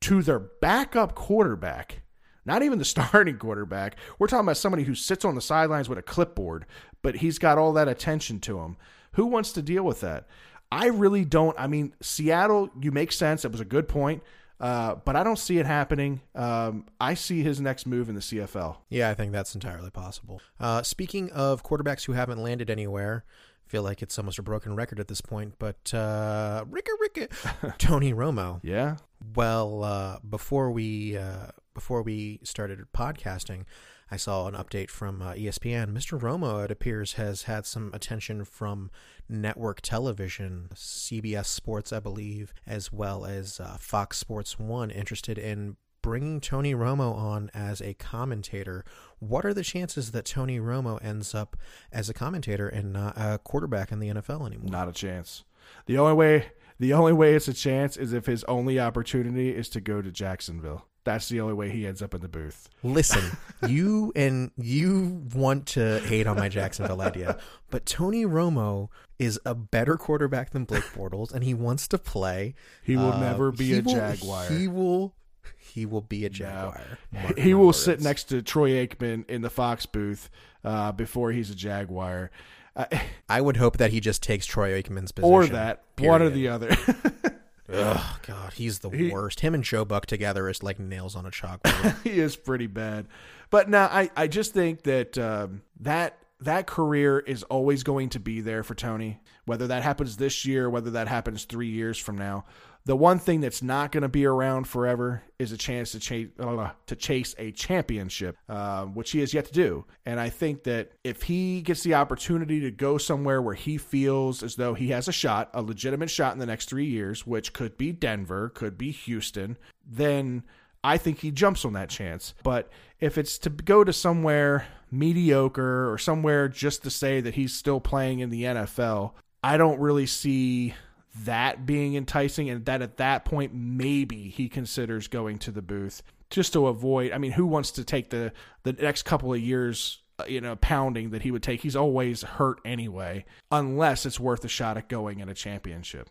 [0.00, 2.02] to their backup quarterback
[2.44, 3.96] not even the starting quarterback.
[4.18, 6.66] We're talking about somebody who sits on the sidelines with a clipboard,
[7.02, 8.76] but he's got all that attention to him.
[9.12, 10.26] Who wants to deal with that?
[10.72, 11.58] I really don't.
[11.58, 13.44] I mean, Seattle, you make sense.
[13.44, 14.22] It was a good point.
[14.60, 16.20] Uh, but I don't see it happening.
[16.34, 18.76] Um, I see his next move in the CFL.
[18.88, 20.40] Yeah, I think that's entirely possible.
[20.60, 23.24] Uh, speaking of quarterbacks who haven't landed anywhere,
[23.66, 27.76] I feel like it's almost a broken record at this point, but uh, Ricka Ricka,
[27.78, 28.60] Tony Romo.
[28.62, 28.96] Yeah.
[29.34, 33.64] Well, uh, before we uh, before we started podcasting,
[34.10, 35.92] I saw an update from uh, ESPN.
[35.92, 36.18] Mr.
[36.18, 38.90] Romo, it appears, has had some attention from
[39.28, 45.76] network television, CBS Sports, I believe, as well as uh, Fox Sports One, interested in
[46.00, 48.84] bringing Tony Romo on as a commentator.
[49.20, 51.56] What are the chances that Tony Romo ends up
[51.90, 54.70] as a commentator and not a quarterback in the NFL anymore?
[54.70, 55.44] Not a chance.
[55.86, 59.68] The only way the only way it's a chance is if his only opportunity is
[59.70, 60.86] to go to Jacksonville.
[61.04, 62.68] That's the only way he ends up in the booth.
[62.82, 63.22] Listen,
[63.68, 67.38] you and you want to hate on my Jacksonville idea,
[67.70, 68.88] but Tony Romo
[69.18, 72.54] is a better quarterback than Blake Bortles, and he wants to play.
[72.82, 74.46] He will Uh, never be a will- Jaguar.
[74.48, 75.14] He will.
[75.56, 76.80] He will be a Jaguar.
[77.12, 77.78] Mark he will words.
[77.82, 80.30] sit next to Troy Aikman in the Fox booth
[80.64, 82.30] uh, before he's a Jaguar,
[82.76, 82.86] uh,
[83.28, 85.32] I would hope that he just takes Troy Aikman's position.
[85.32, 86.74] or that one or the other.
[87.72, 89.40] Ugh, God, he's the He- worst.
[89.40, 92.02] Him and Joe Buck together is like nails on a chalkboard.
[92.04, 93.06] he is pretty bad.
[93.50, 98.20] But now I, I just think that um, that that career is always going to
[98.20, 99.20] be there for Tony.
[99.46, 102.44] Whether that happens this year, whether that happens three years from now,
[102.86, 106.28] the one thing that's not going to be around forever is a chance to chase
[106.36, 109.86] to chase a championship, uh, which he has yet to do.
[110.04, 114.42] And I think that if he gets the opportunity to go somewhere where he feels
[114.42, 117.54] as though he has a shot, a legitimate shot in the next three years, which
[117.54, 120.42] could be Denver, could be Houston, then
[120.82, 122.34] I think he jumps on that chance.
[122.42, 122.70] But
[123.00, 127.80] if it's to go to somewhere mediocre or somewhere just to say that he's still
[127.80, 130.74] playing in the NFL, I don't really see
[131.22, 136.02] that being enticing and that at that point maybe he considers going to the booth
[136.30, 138.32] just to avoid I mean who wants to take the
[138.64, 142.22] the next couple of years uh, you know pounding that he would take he's always
[142.22, 146.10] hurt anyway unless it's worth a shot at going in a championship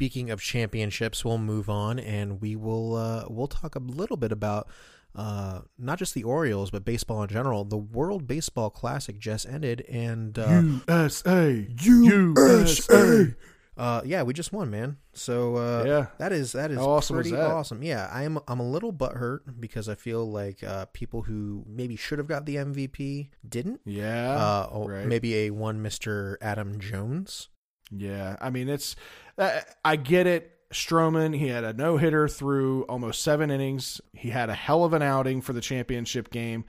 [0.00, 4.32] Speaking of championships, we'll move on and we will uh, we'll talk a little bit
[4.32, 4.66] about
[5.14, 7.64] uh, not just the Orioles but baseball in general.
[7.66, 13.34] The World Baseball Classic just ended, and uh, USA USA.
[13.80, 14.98] Uh, yeah, we just won, man.
[15.14, 16.06] So uh, Yeah.
[16.18, 17.50] that is that is How awesome pretty that?
[17.50, 17.82] awesome.
[17.82, 22.18] Yeah, I'm I'm a little butthurt because I feel like uh, people who maybe should
[22.18, 23.80] have got the MVP didn't.
[23.86, 25.06] yeah Uh, oh, right.
[25.06, 27.48] maybe a one Mister Adam Jones.
[27.90, 28.96] Yeah, I mean it's
[29.38, 30.56] uh, I get it.
[30.72, 34.00] Stroman, he had a no hitter through almost seven innings.
[34.12, 36.64] He had a hell of an outing for the championship game,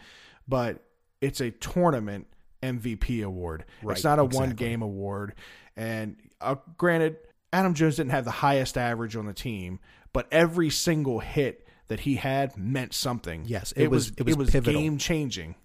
[0.47, 0.83] but
[1.21, 2.25] it's a tournament
[2.63, 3.65] MVP award.
[3.83, 4.47] Right, it's not a exactly.
[4.47, 5.35] one game award.
[5.75, 7.17] And uh, granted,
[7.53, 9.79] Adam Jones didn't have the highest average on the team,
[10.13, 13.43] but every single hit that he had meant something.
[13.45, 14.79] Yes, it, it was, was- it was pivotal.
[14.79, 15.55] game changing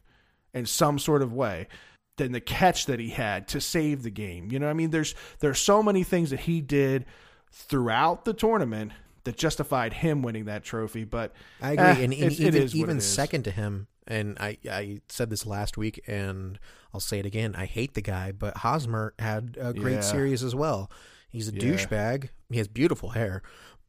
[0.52, 1.68] in some sort of way
[2.16, 4.50] than the catch that he had to save the game.
[4.50, 7.04] You know, what I mean, there's there's so many things that he did
[7.52, 8.92] throughout the tournament
[9.24, 11.04] that justified him winning that trophy.
[11.04, 13.06] But I agree, eh, and, and even it even is.
[13.06, 13.86] second to him.
[14.06, 16.58] And I I said this last week, and
[16.96, 17.54] I'll say it again.
[17.54, 20.00] I hate the guy, but Hosmer had a great Yeah.
[20.00, 20.90] series as well.
[21.28, 21.61] He's a Yeah.
[21.61, 22.30] douchebag.
[22.48, 23.42] He has beautiful hair,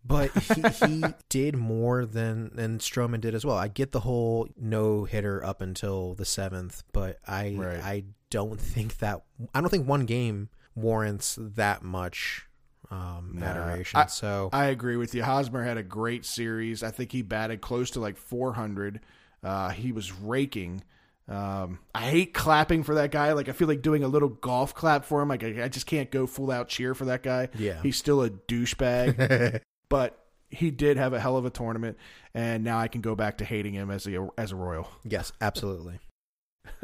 [0.03, 3.55] but he, he did more than than Stroman did as well.
[3.55, 7.79] I get the whole no hitter up until the seventh, but I Right.
[7.81, 9.21] I don't think that
[9.53, 12.43] I don't think one game warrants that much
[12.91, 13.45] um, Nah.
[13.45, 13.99] adoration.
[14.01, 15.23] I- so I agree with you.
[15.23, 16.83] Hosmer had a great series.
[16.83, 18.99] I think he batted close to like 400.
[19.43, 20.83] Uh, he was raking.
[21.29, 23.33] Um, I hate clapping for that guy.
[23.33, 25.29] Like I feel like doing a little golf clap for him.
[25.29, 27.49] Like I, I just can't go full out cheer for that guy.
[27.57, 27.81] Yeah.
[27.81, 29.61] he's still a douchebag.
[29.89, 30.17] but
[30.49, 31.97] he did have a hell of a tournament,
[32.33, 34.89] and now I can go back to hating him as a as a Royal.
[35.03, 35.99] Yes, absolutely.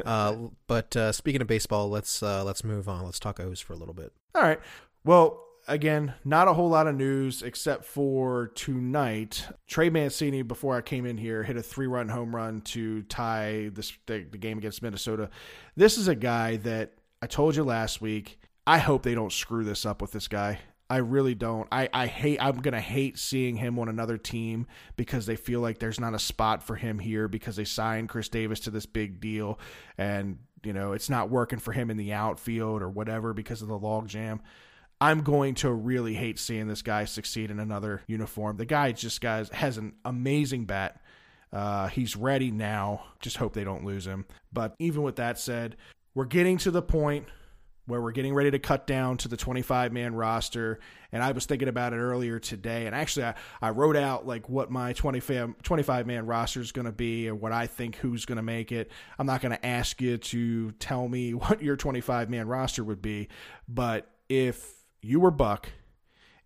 [0.04, 3.04] uh, but uh, speaking of baseball, let's uh, let's move on.
[3.04, 4.12] Let's talk O's for a little bit.
[4.34, 4.60] All right.
[5.04, 9.46] Well, again, not a whole lot of news except for tonight.
[9.66, 13.92] Trey Mancini, before I came in here, hit a three-run home run to tie this
[14.06, 15.30] the, the game against Minnesota.
[15.76, 18.38] This is a guy that I told you last week.
[18.66, 20.58] I hope they don't screw this up with this guy.
[20.88, 21.66] I really don't.
[21.72, 25.78] I, I hate I'm gonna hate seeing him on another team because they feel like
[25.78, 29.18] there's not a spot for him here because they signed Chris Davis to this big
[29.18, 29.58] deal
[29.96, 33.68] and you know it's not working for him in the outfield or whatever because of
[33.68, 34.42] the log jam.
[35.00, 38.56] I'm going to really hate seeing this guy succeed in another uniform.
[38.56, 41.00] The guy just guys has an amazing bat.
[41.52, 43.04] Uh, he's ready now.
[43.20, 44.24] Just hope they don't lose him.
[44.52, 45.76] But even with that said,
[46.14, 47.26] we're getting to the point
[47.86, 50.80] where we're getting ready to cut down to the 25 man roster.
[51.12, 52.86] And I was thinking about it earlier today.
[52.86, 56.92] And actually, I, I wrote out like what my 25 man roster is going to
[56.92, 58.90] be and what I think who's going to make it.
[59.18, 63.02] I'm not going to ask you to tell me what your 25 man roster would
[63.02, 63.28] be.
[63.68, 65.68] But if you were Buck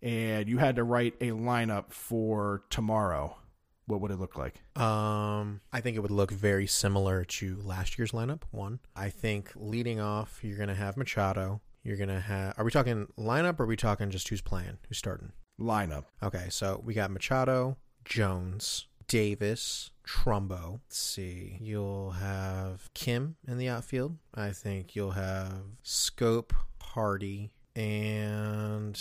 [0.01, 3.37] and you had to write a lineup for tomorrow,
[3.85, 4.55] what would it look like?
[4.79, 8.41] Um, I think it would look very similar to last year's lineup.
[8.51, 11.61] One, I think leading off, you're gonna have Machado.
[11.83, 12.53] You're gonna have.
[12.57, 13.59] Are we talking lineup?
[13.59, 14.77] or Are we talking just who's playing?
[14.87, 15.31] Who's starting?
[15.59, 16.05] Lineup.
[16.21, 20.81] Okay, so we got Machado, Jones, Davis, Trumbo.
[20.83, 21.57] Let's see.
[21.61, 24.17] You'll have Kim in the outfield.
[24.35, 28.99] I think you'll have Schoop, Hardy, and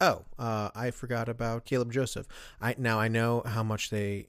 [0.00, 2.26] oh, uh, I forgot about Caleb Joseph.
[2.60, 4.28] I now I know how much they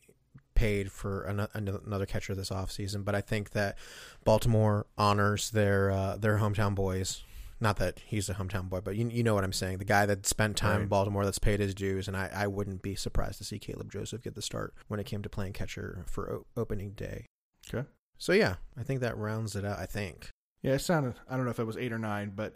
[0.60, 3.78] paid for an, another catcher this offseason, but I think that
[4.26, 7.24] Baltimore honors their uh, their hometown boys.
[7.62, 9.80] Not that he's a hometown boy, but you, you know what I'm saying.
[9.80, 10.82] The guy that spent time right.
[10.84, 13.92] in Baltimore that's paid his dues, and I, I wouldn't be surprised to see Caleb
[13.92, 17.26] Joseph get the start when it came to playing catcher for o- opening day.
[17.74, 17.86] Okay.
[18.18, 19.78] So yeah, I think that rounds it out.
[19.78, 20.30] I think.
[20.62, 21.16] Yeah, it sounded.
[21.30, 22.54] I don't know if it was eight or nine, but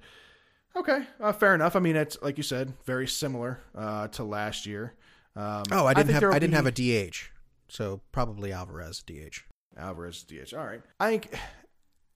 [0.75, 1.75] okay, uh, fair enough.
[1.75, 4.93] I mean, it's like you said, very similar uh, to last year.
[5.35, 6.55] Um, oh, I didn't I have I didn't be...
[6.55, 7.17] have a DH,
[7.67, 9.39] so probably Alvarez DH.
[9.77, 10.53] Alvarez DH.
[10.53, 10.81] All right.
[10.99, 11.37] I think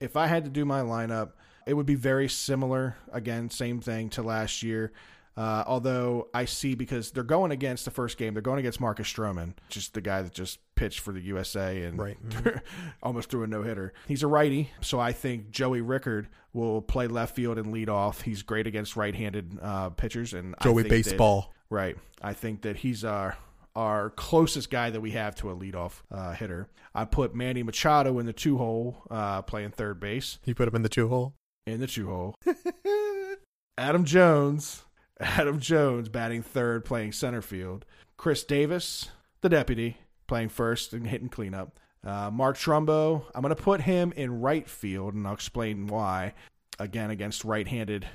[0.00, 1.32] if I had to do my lineup,
[1.66, 2.96] it would be very similar.
[3.12, 4.92] Again, same thing to last year.
[5.38, 9.06] Uh, although I see because they're going against the first game, they're going against Marcus
[9.06, 12.18] Stroman, just the guy that just pitched for the USA and right.
[12.28, 12.58] mm-hmm.
[13.04, 13.92] almost threw a no hitter.
[14.08, 18.22] He's a righty, so I think Joey Rickard will play left field and lead off.
[18.22, 21.52] He's great against right-handed uh, pitchers, and Joey baseball.
[21.70, 21.96] That, right.
[22.20, 23.36] I think that he's our
[23.76, 26.68] our closest guy that we have to a leadoff uh, hitter.
[26.96, 30.40] I put Manny Machado in the two hole, uh, playing third base.
[30.44, 31.34] You put him in the two hole.
[31.64, 32.34] In the two hole.
[33.78, 34.82] Adam Jones
[35.20, 37.84] Adam Jones batting third, playing center field.
[38.16, 41.78] Chris Davis, the deputy, playing first and hitting cleanup.
[42.04, 46.34] Uh, Mark Trumbo, I'm going to put him in right field, and I'll explain why.
[46.78, 48.06] Again, against right handed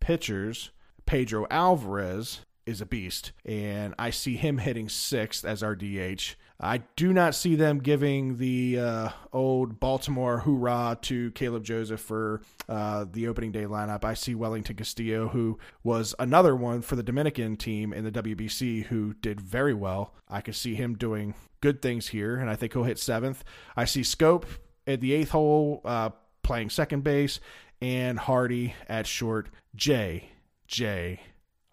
[0.00, 0.70] pitchers.
[1.06, 6.36] Pedro Alvarez is a beast, and I see him hitting sixth as our DH.
[6.60, 12.42] I do not see them giving the uh, old Baltimore hoorah to Caleb Joseph for
[12.68, 14.04] uh, the opening day lineup.
[14.04, 18.84] I see Wellington Castillo, who was another one for the Dominican team in the WBC,
[18.84, 20.14] who did very well.
[20.28, 23.42] I could see him doing good things here, and I think he'll hit seventh.
[23.76, 24.44] I see Schoop
[24.86, 26.10] at the eighth hole uh,
[26.42, 27.40] playing second base,
[27.80, 29.48] and Hardy at short.
[29.74, 30.30] J.
[30.68, 31.20] J.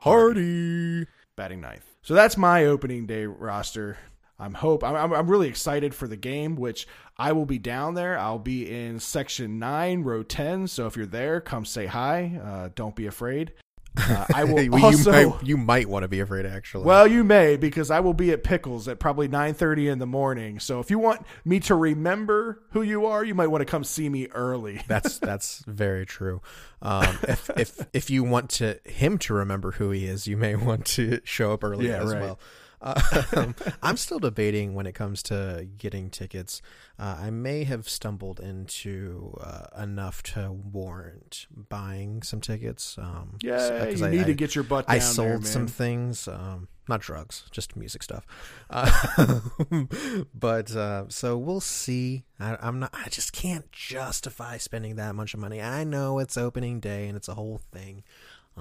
[0.01, 1.05] Hardy.
[1.37, 1.85] Batting ninth.
[2.01, 3.99] So that's my opening day roster.
[4.39, 6.87] I'm hope I'm, I'm really excited for the game, which
[7.19, 8.17] I will be down there.
[8.17, 10.65] I'll be in section nine, row ten.
[10.65, 12.41] So if you're there, come say hi.
[12.43, 13.53] Uh, don't be afraid.
[13.97, 15.11] Uh, I will well, also.
[15.11, 16.85] You might, you might, want to be afraid, actually.
[16.85, 20.05] Well, you may because I will be at Pickles at probably nine thirty in the
[20.05, 20.59] morning.
[20.59, 23.83] So if you want me to remember who you are, you might want to come
[23.83, 24.81] see me early.
[24.87, 26.41] that's that's very true.
[26.81, 30.55] Um, if if if you want to him to remember who he is, you may
[30.61, 32.21] want to show up early yeah, as right.
[32.21, 32.39] well.
[32.81, 36.61] Um, I'm still debating when it comes to getting tickets.
[36.97, 42.97] Uh, I may have stumbled into uh, enough to warrant buying some tickets.
[42.97, 44.85] Um, yeah, you I, need I, to get your butt.
[44.87, 48.25] I sold there, some things, um, not drugs, just music stuff.
[48.69, 49.39] Uh,
[50.33, 52.25] but uh, so we'll see.
[52.39, 52.91] I, I'm not.
[52.93, 55.61] I just can't justify spending that much money.
[55.61, 58.03] I know it's opening day and it's a whole thing.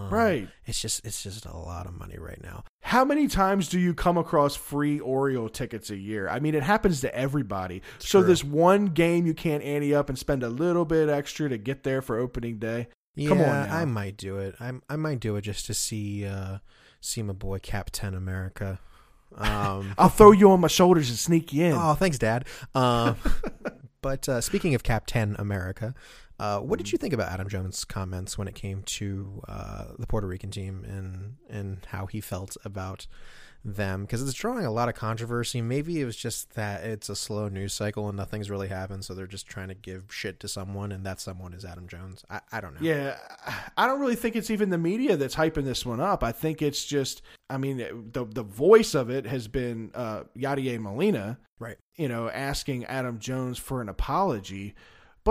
[0.01, 0.49] Um, right.
[0.67, 2.65] It's just it's just a lot of money right now.
[2.83, 6.29] How many times do you come across free Oreo tickets a year?
[6.29, 7.83] I mean, it happens to everybody.
[7.97, 8.29] It's so true.
[8.29, 11.83] this one game you can't ante up and spend a little bit extra to get
[11.83, 12.89] there for opening day.
[13.15, 13.77] Yeah, Come on now.
[13.77, 14.55] I might do it.
[14.61, 16.59] I I might do it just to see uh
[17.01, 18.79] see my boy Captain America.
[19.37, 21.73] Um, I'll throw you on my shoulders and sneak you in.
[21.73, 22.47] Oh, thanks, Dad.
[22.75, 23.15] Uh,
[24.03, 25.95] but uh, speaking of Captain America,
[26.40, 30.07] uh, what did you think about Adam Jones' comments when it came to uh, the
[30.07, 33.07] Puerto Rican team and and how he felt about
[33.62, 34.05] them?
[34.05, 35.61] Because it's drawing a lot of controversy.
[35.61, 39.12] Maybe it was just that it's a slow news cycle and nothing's really happened, so
[39.12, 42.24] they're just trying to give shit to someone, and that someone is Adam Jones.
[42.31, 42.81] I, I don't know.
[42.81, 43.18] Yeah,
[43.76, 46.24] I don't really think it's even the media that's hyping this one up.
[46.24, 47.76] I think it's just, I mean,
[48.12, 51.76] the the voice of it has been uh, Yadier Molina, right?
[51.96, 54.74] You know, asking Adam Jones for an apology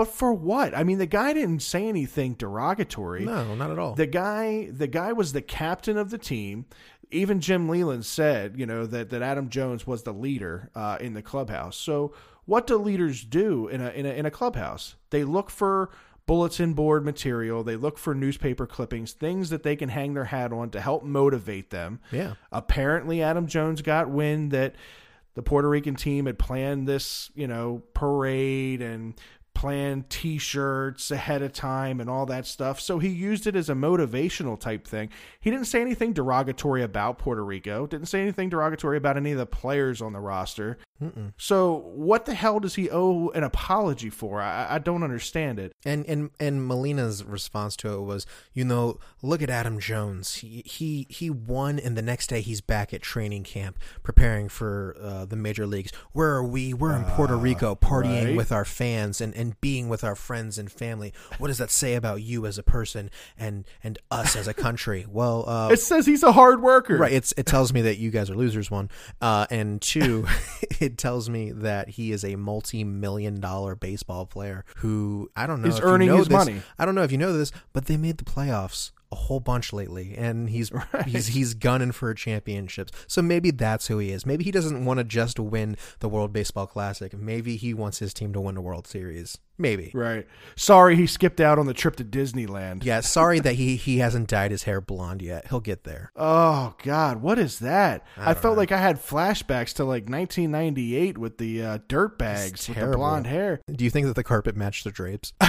[0.00, 0.74] but for what?
[0.74, 3.26] I mean, the guy didn't say anything derogatory.
[3.26, 3.94] No, not at all.
[3.94, 6.64] The guy, the guy was the captain of the team.
[7.10, 11.12] Even Jim Leyland said, you know, that, that Adam Jones was the leader uh, in
[11.12, 11.76] the clubhouse.
[11.76, 12.14] So,
[12.46, 14.94] what do leaders do in a, in a in a clubhouse?
[15.10, 15.90] They look for
[16.24, 17.62] bulletin board material.
[17.62, 21.04] They look for newspaper clippings, things that they can hang their hat on to help
[21.04, 22.00] motivate them.
[22.10, 22.36] Yeah.
[22.50, 24.76] Apparently, Adam Jones got wind that
[25.34, 29.14] the Puerto Rican team had planned this, you know, parade and
[29.60, 32.80] plan t-shirts ahead of time and all that stuff.
[32.80, 35.10] So he used it as a motivational type thing.
[35.38, 37.86] He didn't say anything derogatory about Puerto Rico.
[37.86, 40.78] Didn't say anything derogatory about any of the players on the roster.
[41.02, 41.32] Mm-mm.
[41.36, 44.40] So what the hell does he owe an apology for?
[44.40, 45.72] I, I don't understand it.
[45.84, 50.36] And and and Molina's response to it was, you know, look at Adam Jones.
[50.36, 54.96] He he he won, and the next day he's back at training camp preparing for
[55.00, 55.90] uh, the major leagues.
[56.12, 56.74] Where are we?
[56.74, 58.36] We're in Puerto uh, Rico partying right.
[58.36, 61.12] with our fans, and and and being with our friends and family.
[61.38, 65.06] What does that say about you as a person and and us as a country?
[65.20, 66.96] Well, uh, It says he's a hard worker.
[66.96, 67.12] Right.
[67.12, 68.70] It's it tells me that you guys are losers.
[68.70, 68.88] One,
[69.20, 70.26] uh, and two,
[70.80, 75.68] it tells me that he is a multi-million dollar baseball player who I don't know
[75.68, 76.62] Is if you earning know his this- money.
[76.78, 79.72] I don't know if you know this, but they made the playoffs a whole bunch
[79.72, 80.70] lately, and he's
[81.06, 82.92] he's he's gunning for championships.
[83.06, 84.24] So maybe that's who he is.
[84.24, 87.12] Maybe he doesn't want to just win the World Baseball Classic.
[87.14, 89.38] Maybe he wants his team to win the World Series.
[89.60, 89.90] Maybe.
[89.92, 90.26] Right.
[90.56, 92.82] Sorry, he skipped out on the trip to Disneyland.
[92.82, 93.00] Yeah.
[93.00, 95.48] Sorry that he he hasn't dyed his hair blonde yet.
[95.48, 96.10] He'll get there.
[96.16, 98.06] Oh God, what is that?
[98.16, 98.60] I, don't felt know.
[98.60, 103.26] like I had flashbacks to like 1998 with the uh, dirt bags with the blonde
[103.26, 103.60] hair.
[103.70, 105.32] Do you think that the carpet matched the drapes?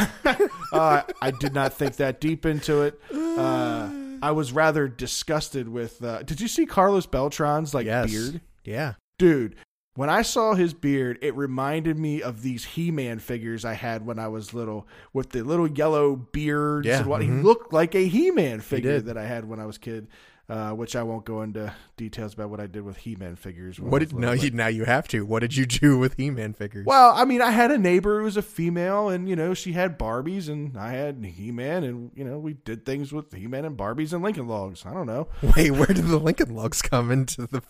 [0.74, 2.97] Uh, I did not think that deep into it.
[3.14, 3.89] Uh,
[4.22, 6.01] I was rather disgusted with.
[6.01, 8.09] Uh, did you see Carlos Beltran's like yes.
[8.09, 8.93] beard, Yeah.
[9.20, 9.55] dude?
[9.96, 14.20] When I saw his beard, it reminded me of these He-Man figures I had when
[14.20, 17.44] I was little, with the little yellow beards Yeah, and what he mhm.
[17.44, 19.06] looked like a He-Man figure did.
[19.08, 20.08] that I had when I was a kid.
[20.52, 23.80] Uh, which I won't go into details about what I did with He-Man figures.
[23.80, 24.34] What did no?
[24.34, 25.26] You, now you have to.
[25.26, 26.86] What did you do with He-Man figures?
[26.86, 29.72] Well, I mean, I had a neighbor who was a female, and you know, she
[29.72, 33.78] had Barbies, and I had He-Man, and you know, we did things with He-Man and
[33.78, 34.86] Barbies and Lincoln Logs.
[34.86, 35.30] I don't know.
[35.56, 37.62] Wait, where did the Lincoln Logs come into the?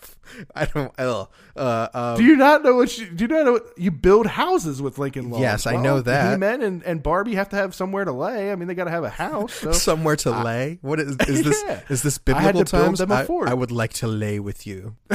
[0.56, 0.92] I don't.
[0.98, 2.98] Uh, uh, um, Do you not know what?
[2.98, 3.52] You, do you not know?
[3.52, 5.42] What, you build houses with Lincoln Logs.
[5.42, 6.32] Yes, I know that.
[6.32, 8.50] He-Man and, and Barbie have to have somewhere to lay.
[8.50, 9.54] I mean, they got to have a house.
[9.54, 9.70] So.
[9.92, 10.80] somewhere to lay.
[10.82, 11.62] What is is this?
[11.62, 11.80] Yeah.
[11.88, 13.24] Is this biblical build them I.
[13.48, 14.96] I would like to lay with you.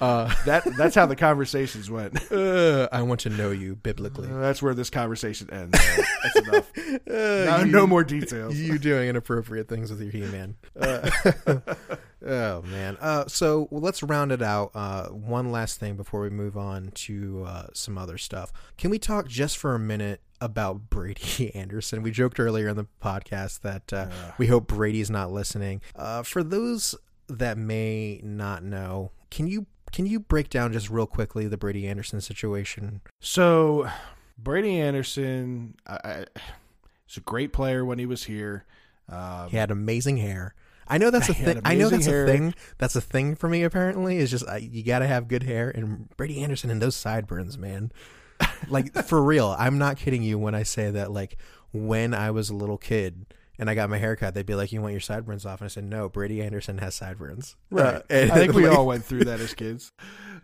[0.00, 2.18] uh, that that's how the conversations went.
[2.32, 4.28] uh, I want to know you biblically.
[4.28, 5.78] that's where this conversation ends.
[5.78, 6.70] Uh, That's enough.
[7.06, 8.56] Uh, No, you- no more details.
[8.56, 10.56] You doing inappropriate things with your He-Man.
[10.78, 11.10] Uh,
[12.26, 12.96] oh man.
[13.00, 14.70] Uh, so let's round it out.
[14.74, 18.52] Uh, one last thing before we move on to uh, some other stuff.
[18.78, 22.02] Can we talk just for a minute about Brady Anderson?
[22.02, 25.80] We joked earlier in the podcast that uh, we hope Brady's not listening.
[25.96, 26.94] Uh, for those
[27.28, 31.86] that may not know, can you can you break down just real quickly the Brady
[31.86, 33.00] Anderson situation?
[33.20, 33.88] So,
[34.36, 36.24] Brady Anderson, I, I,
[37.06, 38.64] he's a great player when he was here.
[39.08, 40.54] Um, He had amazing hair.
[40.88, 41.60] I know that's a thing.
[41.64, 42.24] I know that's hair.
[42.24, 42.54] a thing.
[42.78, 43.62] That's a thing for me.
[43.62, 45.70] Apparently, is just uh, you got to have good hair.
[45.70, 47.92] And Brady Anderson and those sideburns, man.
[48.68, 51.10] Like for real, I'm not kidding you when I say that.
[51.12, 51.36] Like
[51.72, 53.26] when I was a little kid
[53.58, 55.68] and I got my haircut, they'd be like, "You want your sideburns off?" And I
[55.68, 57.96] said, "No, Brady Anderson has sideburns." Right.
[57.96, 59.92] Uh, I think we like, all went through that as kids.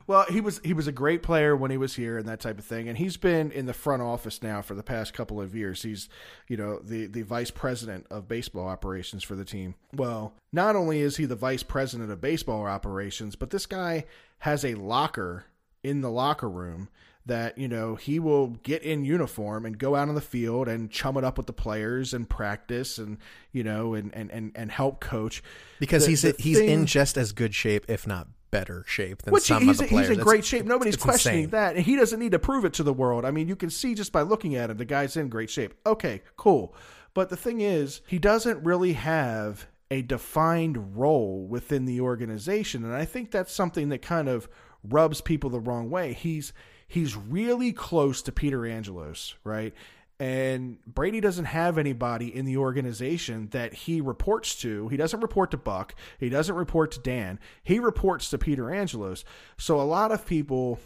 [0.07, 2.59] Well, he was he was a great player when he was here and that type
[2.59, 5.55] of thing, and he's been in the front office now for the past couple of
[5.55, 5.83] years.
[5.83, 6.09] He's
[6.49, 9.75] you know the the vice president of baseball operations for the team.
[9.95, 14.05] Well, not only is he the vice president of baseball operations, but this guy
[14.41, 15.45] has a locker
[15.83, 16.89] in the locker room
[17.27, 20.91] that you know he will get in uniform and go out on the field and
[20.91, 23.18] chum it up with the players and practice and
[23.53, 25.43] you know and and and, and help coach
[25.79, 29.33] because The- he's the he's in just as good shape, if not better shape, than
[29.33, 30.09] Which some he's, of the players.
[30.09, 30.64] he's in great shape.
[30.66, 31.51] Nobody's questioning insane.
[31.51, 31.77] that.
[31.77, 33.25] And he doesn't need to prove it to the world.
[33.25, 35.75] I mean, you can see just by looking at him, the guy's in great shape.
[35.87, 36.75] Okay, cool.
[37.14, 42.85] But the thing is, he doesn't really have a defined role within the organization.
[42.85, 44.49] And I think that's something that kind of
[44.83, 46.12] rubs people the wrong way.
[46.12, 46.53] He's
[46.91, 49.72] he's really close to Peter Angelos, right?
[50.18, 54.88] And Brady doesn't have anybody in the organization that he reports to.
[54.88, 55.95] He doesn't report to Buck.
[56.18, 57.38] He doesn't report to Dan.
[57.62, 59.24] He reports to Peter Angelos.
[59.57, 60.80] So a lot of people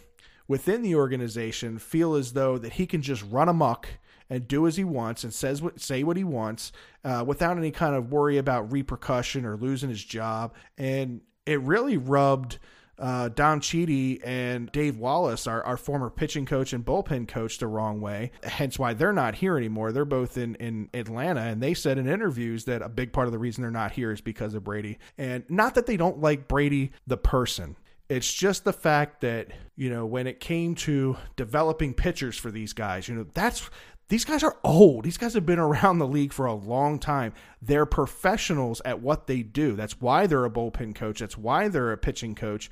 [0.47, 3.87] within the organization feel as though that he can just run amok
[4.29, 6.71] and do as he wants and says what say what he wants
[7.03, 10.53] uh, without any kind of worry about repercussion or losing his job.
[10.77, 12.59] And it really rubbed
[12.97, 17.67] uh, Dom Chiti and Dave Wallace, our, our former pitching coach and bullpen coach, the
[17.67, 18.31] wrong way.
[18.43, 19.91] Hence why they're not here anymore.
[19.91, 21.41] They're both in, in Atlanta.
[21.41, 24.11] And they said in interviews that a big part of the reason they're not here
[24.11, 24.97] is because of Brady.
[25.17, 27.75] And not that they don't like Brady, the person.
[28.07, 32.71] It's just the fact that, you know, when it came to developing pitchers for these
[32.71, 33.67] guys, you know, that's
[34.07, 35.03] these guys are old.
[35.03, 37.33] These guys have been around the league for a long time.
[37.61, 39.75] They're professionals at what they do.
[39.75, 41.19] That's why they're a bullpen coach.
[41.19, 42.69] That's why they're a pitching coach.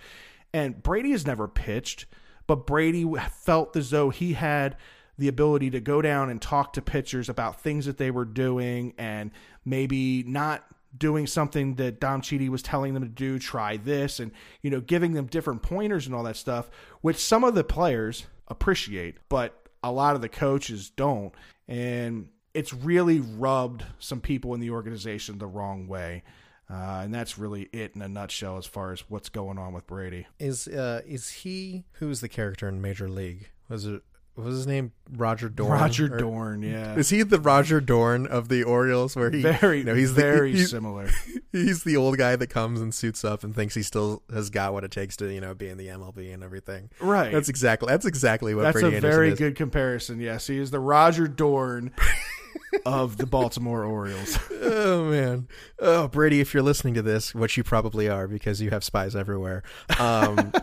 [0.53, 2.05] And Brady has never pitched,
[2.45, 4.77] but Brady felt as though he had
[5.17, 8.93] the ability to go down and talk to pitchers about things that they were doing
[8.97, 9.31] and
[9.65, 10.63] maybe not
[10.95, 14.31] doing something that Dom Chiti was telling them to do, try this, and
[14.61, 16.69] you know, giving them different pointers and all that stuff,
[17.01, 21.33] which some of the players appreciate, but a lot of the coaches don't.
[21.67, 26.23] And it's really rubbed some people in the organization the wrong way.
[26.69, 29.85] Uh, and that's really it in a nutshell as far as what's going on with
[29.85, 30.25] Brady.
[30.39, 33.49] Is uh is he who's the character in Major League?
[33.69, 34.01] Was it
[34.35, 34.91] what was his name?
[35.11, 35.71] Roger Dorn.
[35.71, 36.95] Roger Or- Dorn, yeah.
[36.95, 39.15] Is he the Roger Dorn of the Orioles?
[39.15, 41.09] Where he very, no, he's very the, he's, similar.
[41.51, 44.73] he's the old guy that comes and suits up and thinks he still has got
[44.73, 46.89] what it takes to you know be in the MLB and everything.
[46.99, 47.31] Right.
[47.31, 49.37] That's exactly that's exactly what That's Brady a Anderson very is.
[49.39, 50.19] good comparison.
[50.19, 51.91] Yes, he is the Roger Dorn
[52.85, 54.37] of the Baltimore Orioles.
[54.65, 55.47] Oh man,
[55.79, 59.15] oh Brady, if you're listening to this, which you probably are because you have spies
[59.15, 59.61] everywhere.
[59.99, 60.53] Um,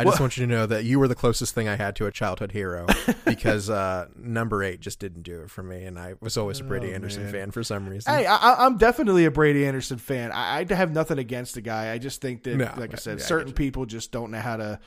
[0.00, 2.06] I just want you to know that you were the closest thing I had to
[2.06, 2.86] a childhood hero
[3.24, 6.64] because uh, number eight just didn't do it for me, and I was always a
[6.64, 7.32] Brady Oh, Anderson man.
[7.32, 8.12] fan for some reason.
[8.12, 10.32] Hey, I, I'm definitely a Brady Anderson fan.
[10.32, 11.92] I, I have nothing against the guy.
[11.92, 13.54] I just think that, No, like I said, yeah, certain you.
[13.54, 14.80] people just don't know how to,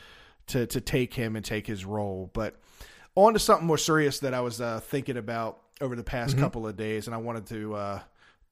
[0.48, 2.30] to to take him and take his role.
[2.34, 2.56] But
[3.16, 6.44] on to something more serious that I was uh, thinking about over the past Mm-hmm.
[6.44, 8.00] couple of days, and I wanted to uh,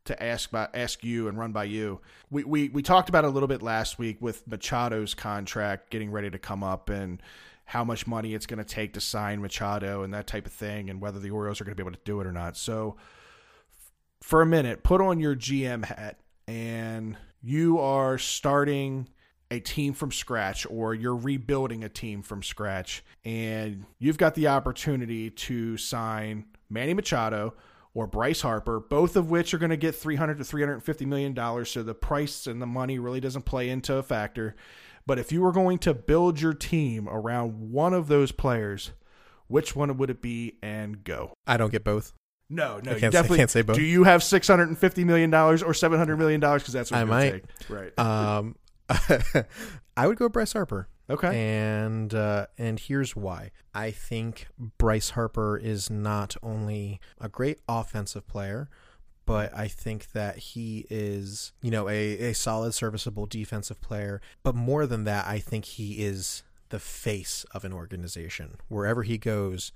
[0.10, 2.02] to ask by, ask you and run by you.
[2.30, 6.30] We, we we talked about a little bit last week with Machado's contract getting ready
[6.30, 7.22] to come up and
[7.66, 10.90] how much money it's going to take to sign Machado and that type of thing,
[10.90, 12.58] and whether the Orioles are going to be able to do it or not.
[12.58, 12.98] So
[14.22, 19.08] for a minute, put on your GM hat and you are starting
[19.52, 24.48] a team from scratch or you're rebuilding a team from scratch and you've got the
[24.48, 27.54] opportunity to sign Manny Machado
[28.00, 31.70] or Bryce Harper, both of which are going to get 300 to 350 million dollars
[31.70, 34.56] so the price and the money really doesn't play into a factor.
[35.06, 38.92] But if you were going to build your team around one of those players,
[39.48, 41.34] which one would it be and go?
[41.46, 42.14] I don't get both.
[42.50, 43.76] No, no, I you can't say- definitely can't say both.
[43.76, 46.62] Do you have six hundred and fifty million dollars or seven hundred million dollars?
[46.62, 47.32] Because that's what I might.
[47.32, 47.44] Take.
[47.70, 48.00] Right.
[48.00, 48.56] Um,
[49.98, 50.88] I would go Bryce Harper.
[51.10, 51.56] Okay.
[51.58, 53.52] And uh, and here's why.
[53.74, 54.48] I think
[54.78, 58.70] Bryce Harper is not only a great offensive player,
[59.26, 64.22] but I think that he is, you know, a, a solid, serviceable defensive player.
[64.44, 68.56] But more than that, I think he is the face of an organization.
[68.68, 69.72] Wherever he goes,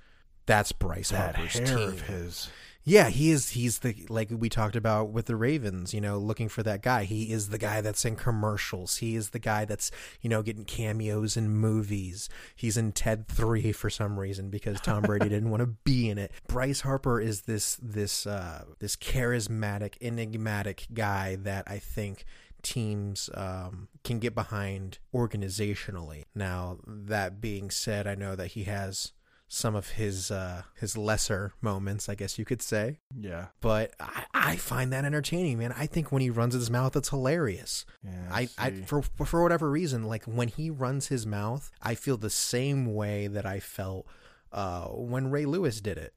[0.45, 1.87] that's Bryce that Harper's hair team.
[1.89, 2.49] of his.
[2.85, 3.51] Yeah, he is.
[3.51, 5.93] He's the like we talked about with the Ravens.
[5.93, 7.05] You know, looking for that guy.
[7.05, 8.97] He is the guy that's in commercials.
[8.97, 9.89] He is the guy that's
[10.21, 12.27] you know getting cameos in movies.
[12.55, 16.17] He's in Ted Three for some reason because Tom Brady didn't want to be in
[16.17, 16.31] it.
[16.47, 22.25] Bryce Harper is this this uh, this charismatic, enigmatic guy that I think
[22.63, 26.23] teams um, can get behind organizationally.
[26.35, 29.13] Now that being said, I know that he has
[29.53, 32.97] some of his uh, his lesser moments, I guess you could say.
[33.15, 33.47] Yeah.
[33.61, 35.71] But I, I find that entertaining, man.
[35.77, 37.85] I think when he runs his mouth, it's hilarious.
[38.03, 38.29] Yeah.
[38.31, 42.31] I, I for for whatever reason, like when he runs his mouth, I feel the
[42.31, 44.07] same way that I felt
[44.51, 46.15] uh, when Ray Lewis did it.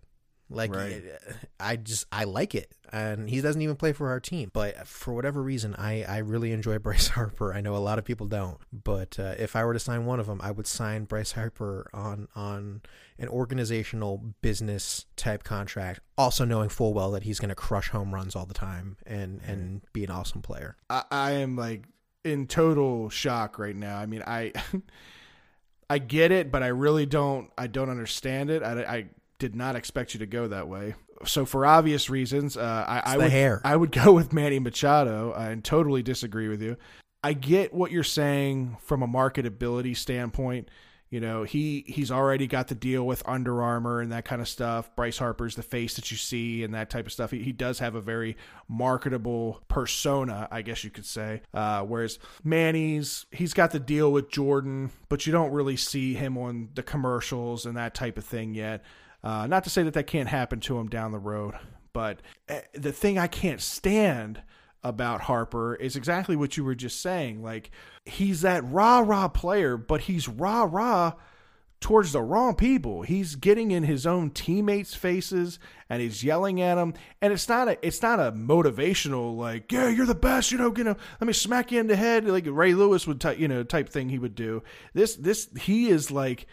[0.49, 1.03] Like Right.
[1.59, 4.51] I just I like it, and he doesn't even play for our team.
[4.53, 7.53] But for whatever reason, I I really enjoy Bryce Harper.
[7.53, 10.21] I know a lot of people don't, but uh, if I were to sign one
[10.21, 12.83] of them, I would sign Bryce Harper on on
[13.19, 16.01] an organizational business type contract.
[16.17, 19.41] Also knowing full well that he's going to crush home runs all the time and
[19.45, 20.77] and be an awesome player.
[20.89, 21.87] I, I am like
[22.25, 23.99] in total shock right now.
[23.99, 24.53] I mean, I
[25.91, 27.51] I get it, but I really don't.
[27.57, 28.63] I don't understand it.
[28.63, 29.07] I, I
[29.39, 30.95] did not expect you to go that way.
[31.25, 33.61] So for obvious reasons, uh, I, I would hair.
[33.65, 36.77] I would go with Manny Machado uh, and totally disagree with you.
[37.23, 40.69] I get what you're saying from a marketability standpoint.
[41.09, 44.49] You know, he he's already got the deal with Under Armour and that kind of
[44.49, 44.95] stuff.
[44.97, 47.31] Bryce Harper's the face that you see and that type of stuff.
[47.31, 48.37] He, he does have a very
[48.69, 51.43] marketable persona, I guess you could say.
[51.55, 56.37] Uh, whereas Manny's, he's got the deal with Jordan, but you don't really see him
[56.37, 58.85] on the commercials and that type of thing yet.
[59.27, 61.57] Uh, not to say that that can't happen to him down the road,
[61.93, 64.41] but uh, the thing I can't stand
[64.85, 67.43] about Harper is exactly what you were just saying.
[67.43, 67.73] Like
[68.05, 71.15] he's that rah rah player, but he's rah rah
[71.81, 73.03] towards the wrong people.
[73.03, 75.59] He's getting in his own teammates' faces
[75.91, 76.95] and he's yelling at them.
[77.21, 80.73] And it's not a it's not a motivational like, yeah, you're the best, you know,
[80.77, 83.49] you know, let me smack you in the head like Ray Lewis would type, you
[83.49, 84.63] know, type thing he would do.
[84.95, 86.47] This this he is like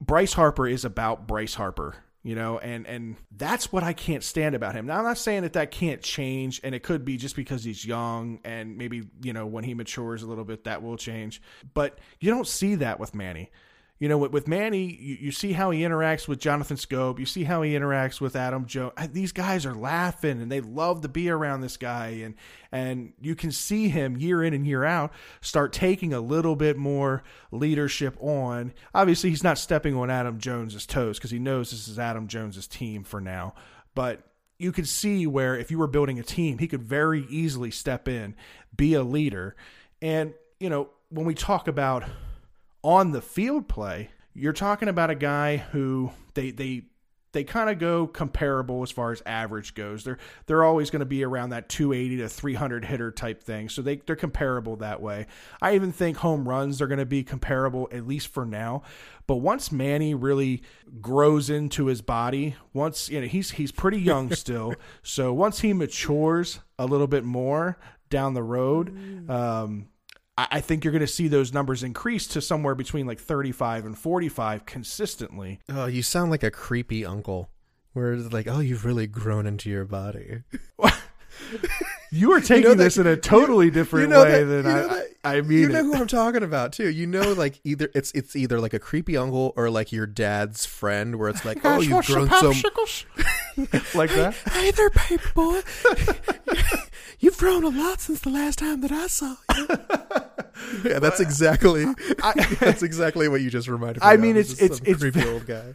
[0.00, 1.96] Bryce Harper is about Bryce Harper,
[2.26, 4.84] you know, and and that's what I can't stand about him.
[4.86, 7.84] Now I'm not saying that that can't change, and it could be just because he's
[7.86, 11.40] young, and maybe you know when he matures a little bit that will change.
[11.72, 13.52] But you don't see that with Manny.
[13.98, 17.18] You know, with, with Manny, you, you see how he interacts with Jonathan Schoop.
[17.18, 18.92] You see how he interacts with Adam Jones.
[19.10, 22.34] These guys are laughing and they love to be around this guy, and
[22.70, 26.76] and you can see him year in and year out start taking a little bit
[26.76, 28.74] more leadership on.
[28.94, 32.66] Obviously, he's not stepping on Adam Jones's toes because he knows this is Adam Jones's
[32.66, 33.54] team for now.
[33.94, 34.20] But
[34.58, 38.08] you could see where if you were building a team, he could very easily step
[38.08, 38.34] in,
[38.76, 39.56] be a leader,
[40.02, 42.04] and you know when we talk about
[42.86, 46.84] on the field play, you're talking about a guy who they they
[47.32, 50.04] they kind of go comparable as far as average goes.
[50.04, 53.68] They're they're always going to be around that 280 to 300 hitter type thing.
[53.68, 55.26] So they they're comparable that way.
[55.60, 58.82] I even think home runs are going to be comparable at least for now.
[59.26, 60.62] But once Manny really
[61.00, 64.76] grows into his body, once you know he's he's pretty young still.
[65.02, 67.78] so once he matures a little bit more
[68.10, 69.88] down the road, um,
[70.38, 73.98] I think you're going to see those numbers increase to somewhere between like 35 and
[73.98, 75.60] 45 consistently.
[75.70, 77.50] Oh, you sound like a creepy uncle.
[77.94, 80.42] Where it's like, oh, you've really grown into your body.
[82.10, 84.62] you are taking you know that, this in a totally different you know way that,
[84.62, 85.60] than I, that, I mean.
[85.60, 85.84] You know it.
[85.84, 86.90] who I'm talking about too.
[86.90, 90.66] You know, like either it's it's either like a creepy uncle or like your dad's
[90.66, 92.52] friend, where it's like, oh, you've grown so
[93.94, 94.34] like that.
[94.52, 95.60] Hey, hey there, paper boy.
[97.18, 99.66] You've grown a lot since the last time that I saw you.
[100.90, 101.86] yeah, that's exactly
[102.22, 104.06] I, that's exactly what you just reminded me.
[104.06, 104.12] Of.
[104.12, 104.42] I mean, of.
[104.42, 105.74] it's it's it's creepy old guy.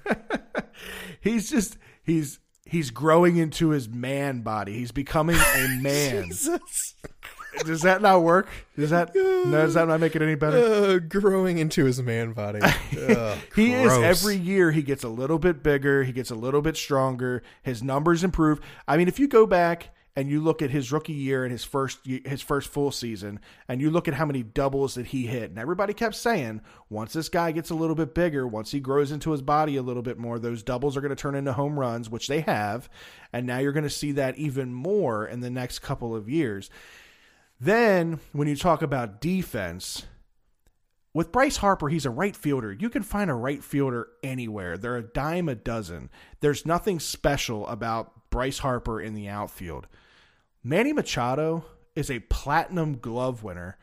[1.22, 4.74] he's just he's he's growing into his man body.
[4.74, 6.32] He's becoming a man.
[7.66, 8.48] Does that not work?
[8.78, 9.52] Does that no?
[9.52, 10.58] Does that not make it any better?
[10.58, 12.60] Uh, growing into his man body.
[12.64, 14.72] Ugh, he is every year.
[14.72, 16.04] He gets a little bit bigger.
[16.04, 17.44] He gets a little bit stronger.
[17.62, 18.62] His numbers improve.
[18.88, 21.64] I mean, if you go back and you look at his rookie year and his
[21.64, 25.50] first his first full season and you look at how many doubles that he hit
[25.50, 29.12] and everybody kept saying once this guy gets a little bit bigger once he grows
[29.12, 31.80] into his body a little bit more those doubles are going to turn into home
[31.80, 32.90] runs which they have
[33.32, 36.70] and now you're going to see that even more in the next couple of years
[37.62, 40.08] then when you talk about defense
[41.14, 42.74] with Bryce Harper, he's a right fielder.
[42.74, 44.78] You can find a right fielder anywhere.
[44.78, 46.10] They're a dime a dozen.
[46.40, 49.88] There's nothing special about Bryce Harper in the outfield.
[50.64, 53.78] Manny Machado is a platinum glove winner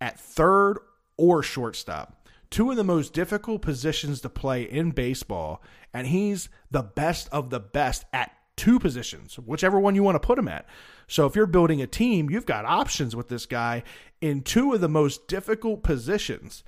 [0.00, 0.78] at third
[1.16, 2.28] or shortstop.
[2.50, 5.62] Two of the most difficult positions to play in baseball,
[5.92, 10.26] and he's the best of the best at two positions, whichever one you want to
[10.26, 10.66] put him at.
[11.06, 13.82] So if you're building a team, you've got options with this guy
[14.20, 16.64] in two of the most difficult positions,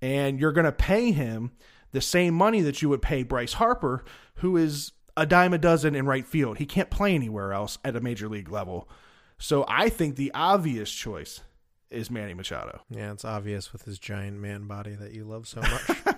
[0.00, 1.52] and you're going to pay him
[1.92, 4.04] the same money that you would pay Bryce Harper,
[4.36, 6.58] who is a dime a dozen in right field.
[6.58, 8.88] He can't play anywhere else at a major league level.
[9.38, 11.40] So I think the obvious choice
[11.90, 12.80] is Manny Machado.
[12.90, 15.60] Yeah, it's obvious with his giant man body that you love so
[16.06, 16.15] much.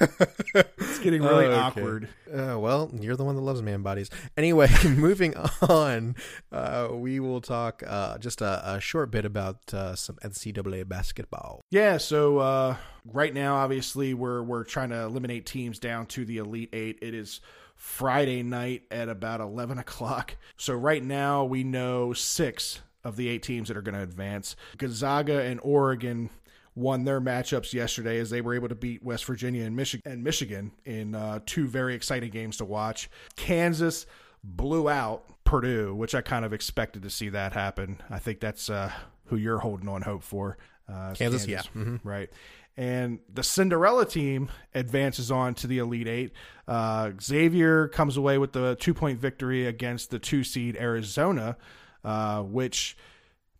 [0.00, 1.54] It's getting really okay.
[1.54, 2.08] awkward.
[2.32, 4.10] Uh, well, you're the one that loves man bodies.
[4.36, 5.34] Anyway, moving
[5.68, 6.16] on,
[6.52, 11.60] uh, we will talk uh, just a, a, short bit about uh, some NCAA basketball.
[11.70, 11.98] Yeah.
[11.98, 12.76] So uh,
[13.12, 16.98] right now, obviously, we're we're trying to eliminate teams down to the Elite Eight.
[17.02, 17.40] It is
[17.76, 20.36] Friday night at about 11 o'clock.
[20.56, 24.56] So right now we know six of the eight teams that are going to advance.
[24.78, 26.30] Gonzaga and Oregon
[26.76, 30.22] won their matchups yesterday as they were able to beat West Virginia and Michigan and
[30.22, 33.10] Michigan in uh, two very exciting games to watch.
[33.34, 34.06] Kansas
[34.44, 38.00] blew out Purdue, which I kind of expected to see that happen.
[38.10, 38.92] I think that's uh,
[39.24, 40.58] who you're holding on hope for.
[40.88, 42.06] Uh, Kansas, Kansas, yeah, mm-hmm.
[42.06, 42.30] right.
[42.76, 46.32] And the Cinderella team advances on to the Elite Eight.
[46.68, 51.56] Uh, Xavier comes away with the two point victory against the two seed Arizona,
[52.04, 52.98] uh, which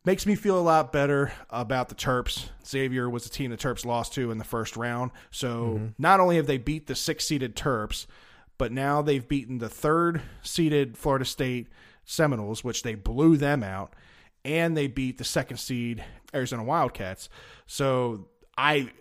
[0.07, 2.49] makes me feel a lot better about the Terps.
[2.65, 5.11] Xavier was the team the Terps lost to in the first round.
[5.33, 5.87] So mm-hmm.
[5.99, 8.07] not only have they beat the six seeded Terps,
[8.57, 11.69] but now they've beaten the third seeded Florida State
[12.05, 13.95] Seminoles, which they blew them out,
[14.45, 16.03] and they beat the second seed
[16.33, 17.29] Arizona Wildcats.
[17.67, 18.93] So I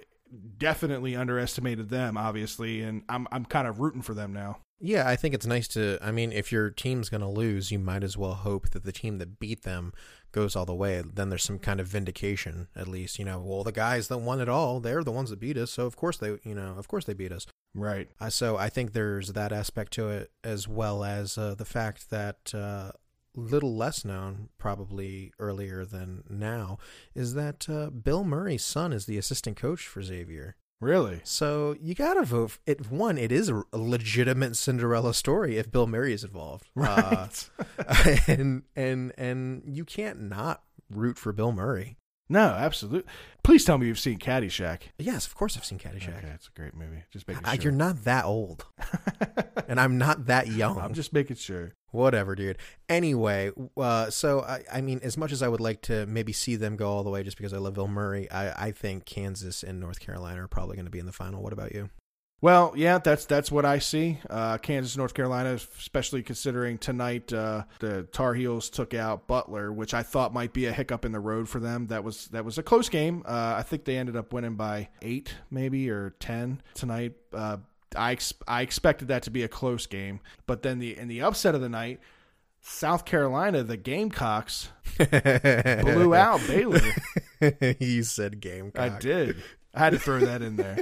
[0.57, 4.57] definitely underestimated them, obviously, and I'm I'm kind of rooting for them now.
[4.79, 5.97] Yeah, I think it's nice to.
[6.01, 8.91] I mean, if your team's going to lose, you might as well hope that the
[8.91, 9.93] team that beat them
[10.35, 11.01] goes all the way.
[11.01, 13.17] Then there's some kind of vindication, at least.
[13.17, 15.71] You know, well, the guys that won it all, they're the ones that beat us,
[15.71, 17.47] so of course they, you know, of course they beat us.
[17.73, 18.09] Right.
[18.19, 22.09] Uh, so I think there's that aspect to it, as well as uh, the fact
[22.09, 22.91] that uh,
[23.33, 26.77] little less known, probably earlier than now,
[27.13, 30.57] is that uh, Bill Murray's son is the assistant coach for Xavier.
[30.81, 31.21] Really?
[31.23, 32.51] So you gotta vote.
[32.51, 37.49] For, it one, it is a legitimate Cinderella story if Bill Murray is involved, right?
[37.79, 41.97] Uh, and and and you can't not root for Bill Murray.
[42.27, 43.09] No, absolutely.
[43.43, 44.79] Please tell me you've seen Caddyshack.
[44.97, 46.17] Yes, of course I've seen Caddyshack.
[46.17, 47.03] Okay, it's a great movie.
[47.11, 47.55] Just making sure.
[47.61, 48.65] You're not that old,
[49.67, 50.79] and I'm not that young.
[50.79, 51.75] I'm just making sure.
[51.95, 52.57] Whatever, dude.
[52.89, 56.55] Anyway, uh, so I, I mean, as much as I would like to maybe see
[56.55, 59.63] them go all the way, just because I love Bill Murray, I, I think Kansas
[59.63, 61.41] and North Carolina are probably going to be in the final.
[61.41, 61.89] What about you?
[62.41, 64.19] Well, yeah, that's that's what I see.
[64.29, 69.93] Uh, Kansas, North Carolina, especially considering tonight uh, the Tar Heels took out Butler, which
[69.93, 71.87] I thought might be a hiccup in the road for them.
[71.87, 73.23] That was that was a close game.
[73.25, 77.13] Uh, I think they ended up winning by eight, maybe or ten tonight.
[77.95, 81.21] I ex- I expected that to be a close game, but then the in the
[81.21, 81.99] upset of the night,
[82.61, 86.81] South Carolina, the Gamecocks blew out Baylor.
[87.79, 88.79] you said Gamecock.
[88.93, 89.37] I did.
[89.73, 90.77] I had to throw that in there.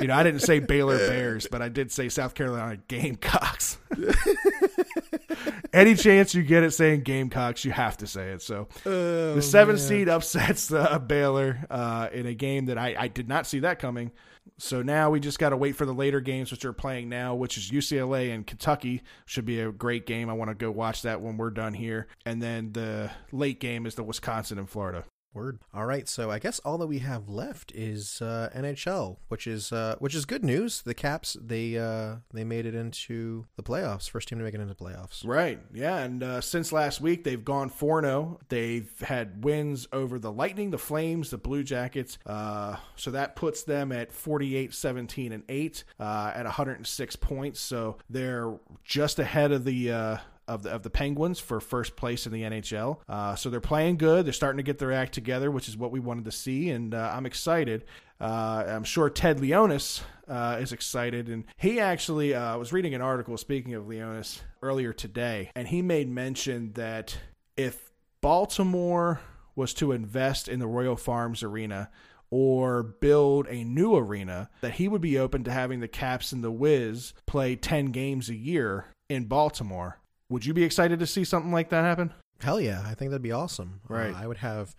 [0.00, 3.76] You know, I didn't say Baylor Bears, but I did say South Carolina Gamecocks.
[5.72, 8.40] Any chance you get at saying Gamecocks, you have to say it.
[8.42, 9.84] So Oh, the seven man.
[9.84, 13.78] seed upsets uh, Baylor uh, in a game that I, I did not see that
[13.78, 14.10] coming.
[14.58, 17.34] So now we just got to wait for the later games, which are playing now,
[17.34, 19.02] which is UCLA and Kentucky.
[19.26, 20.30] Should be a great game.
[20.30, 22.06] I want to go watch that when we're done here.
[22.24, 25.04] And then the late game is the Wisconsin and Florida.
[25.36, 25.58] Word.
[25.74, 29.70] All right, so I guess all that we have left is uh, NHL, which is
[29.70, 30.82] uh, which is good news.
[30.82, 34.60] The Caps they uh, they made it into the playoffs, first team to make it
[34.60, 35.26] into the playoffs.
[35.26, 35.60] Right.
[35.74, 35.98] Yeah.
[35.98, 38.40] And uh, since last week, they've gone 4 0.
[38.48, 42.18] They've had wins over the Lightning, the Flames, the Blue Jackets.
[42.24, 47.60] Uh, so that puts them at 48, 17, and 8 uh, at 106 points.
[47.60, 50.20] So they're just ahead of the.
[50.48, 53.96] Of the of the Penguins for first place in the NHL, uh, so they're playing
[53.96, 54.24] good.
[54.26, 56.94] They're starting to get their act together, which is what we wanted to see, and
[56.94, 57.84] uh, I'm excited.
[58.20, 63.00] Uh, I'm sure Ted Leonsis uh, is excited, and he actually uh, was reading an
[63.00, 63.36] article.
[63.36, 67.18] Speaking of Leonsis, earlier today, and he made mention that
[67.56, 67.90] if
[68.20, 69.20] Baltimore
[69.54, 71.90] was to invest in the Royal Farms Arena
[72.30, 76.44] or build a new arena, that he would be open to having the Caps and
[76.44, 79.98] the Wiz play 10 games a year in Baltimore.
[80.28, 82.12] Would you be excited to see something like that happen?
[82.40, 83.80] Hell yeah, I think that'd be awesome.
[83.88, 84.12] Right.
[84.14, 84.74] Uh, I would have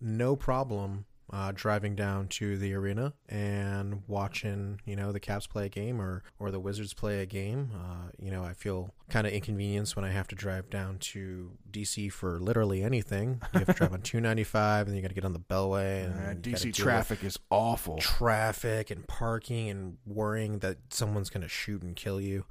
[0.00, 5.66] no problem uh, driving down to the arena and watching, you know, the Caps play
[5.66, 7.70] a game or or the Wizards play a game.
[7.74, 11.52] Uh, you know, I feel kind of inconvenienced when I have to drive down to
[11.70, 13.40] DC for literally anything.
[13.54, 16.04] You have to drive on 295, and then you got to get on the Beltway.
[16.04, 16.14] And
[16.46, 17.96] Uh, DC traffic is awful.
[17.98, 22.44] traffic and parking and worrying that someone's going to shoot and kill you,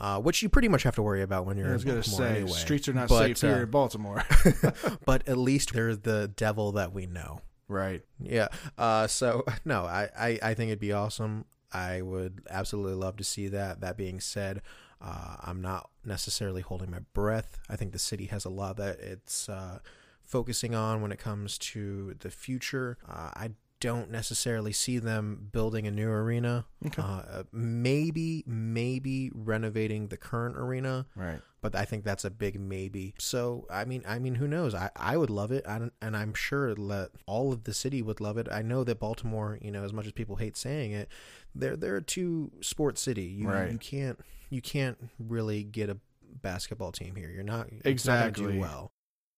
[0.00, 2.02] uh, which you pretty much have to worry about when you're I was in going
[2.02, 2.58] to Baltimore say, anyway.
[2.58, 4.24] streets are not But, safe here uh, in Baltimore.
[5.04, 7.40] but at least they're the devil that we know.
[7.68, 8.02] right.
[8.20, 8.48] Yeah.
[8.76, 11.44] Uh, so no, I, I, I think it'd be awesome.
[11.72, 13.80] I would absolutely love to see that.
[13.80, 14.62] That being said,
[15.02, 17.58] uh, I'm not necessarily holding my breath.
[17.68, 19.80] I think the city has a lot that it's uh,
[20.24, 22.96] focusing on when it comes to the future.
[23.06, 26.64] Uh, I don't necessarily see them building a new arena.
[26.86, 27.00] Okay.
[27.02, 31.40] Uh, maybe, maybe renovating the current arena Right.
[31.60, 33.14] but I think that's a big maybe.
[33.18, 34.74] So I mean, I mean, who knows?
[34.74, 38.20] I, I would love it, I and I'm sure that all of the city would
[38.20, 38.48] love it.
[38.50, 41.08] I know that Baltimore, you know, as much as people hate saying it,
[41.54, 43.22] they're they're a two sports city.
[43.24, 43.70] You Right.
[43.72, 44.18] you can't
[44.50, 45.98] you can't really get a
[46.42, 47.30] basketball team here.
[47.30, 48.52] You're not it's not Exactly.
[48.54, 48.92] do well.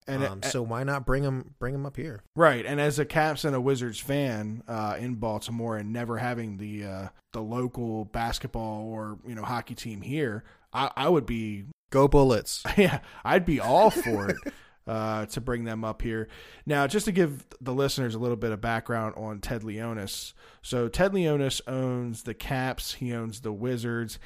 [0.06, 2.22] And um, so why not bring them bring them up here?
[2.34, 6.56] Right, and as a Caps and a Wizards fan uh, in Baltimore, and never having
[6.56, 11.66] the uh, the local basketball or you know hockey team here, I, I would be
[11.90, 12.64] Go Bullets!
[12.76, 14.36] yeah, I'd be all for it
[14.86, 16.28] uh, to bring them up here.
[16.66, 20.32] Now, just to give the listeners a little bit of background on Ted Leonsis.
[20.62, 24.18] So, Ted Leonsis owns the Caps, he owns the Wizards,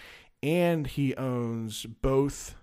[0.43, 2.55] and he owns both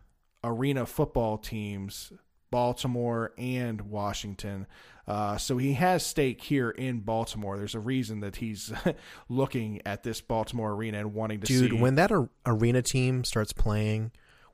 [0.43, 2.11] arena football teams,
[2.51, 4.67] Baltimore and Washington.
[5.07, 7.57] Uh, so he has stake here in Baltimore.
[7.57, 8.71] There's a reason that he's
[9.29, 11.77] looking at this Baltimore arena and wanting to Dude, see.
[11.77, 14.11] when that ar- arena team starts playing,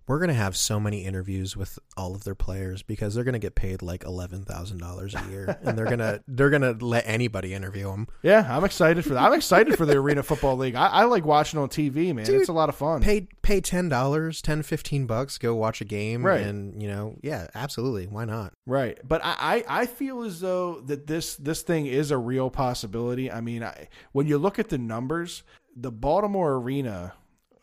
[0.08, 3.55] we're gonna have so many interviews with all of their players because they're gonna get
[3.55, 7.91] paid like eleven thousand dollars a year, and they're gonna they're gonna let anybody interview
[7.91, 8.08] them.
[8.24, 9.24] Yeah, I'm excited for that.
[9.24, 10.76] I'm excited for the Arena Football League.
[10.76, 12.26] I, I like watching on TV, man.
[12.26, 13.01] Dude, it's a lot of fun.
[13.01, 16.41] Pay pay ten dollars, 10, 15 bucks, go watch a game, Right.
[16.41, 18.53] And you know, yeah, absolutely, why not?
[18.66, 22.49] Right, but I, I, I feel as though that this this thing is a real
[22.49, 23.32] possibility.
[23.32, 25.43] I mean, I, when you look at the numbers,
[25.76, 27.14] the Baltimore Arena,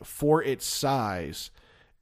[0.03, 1.51] for its size,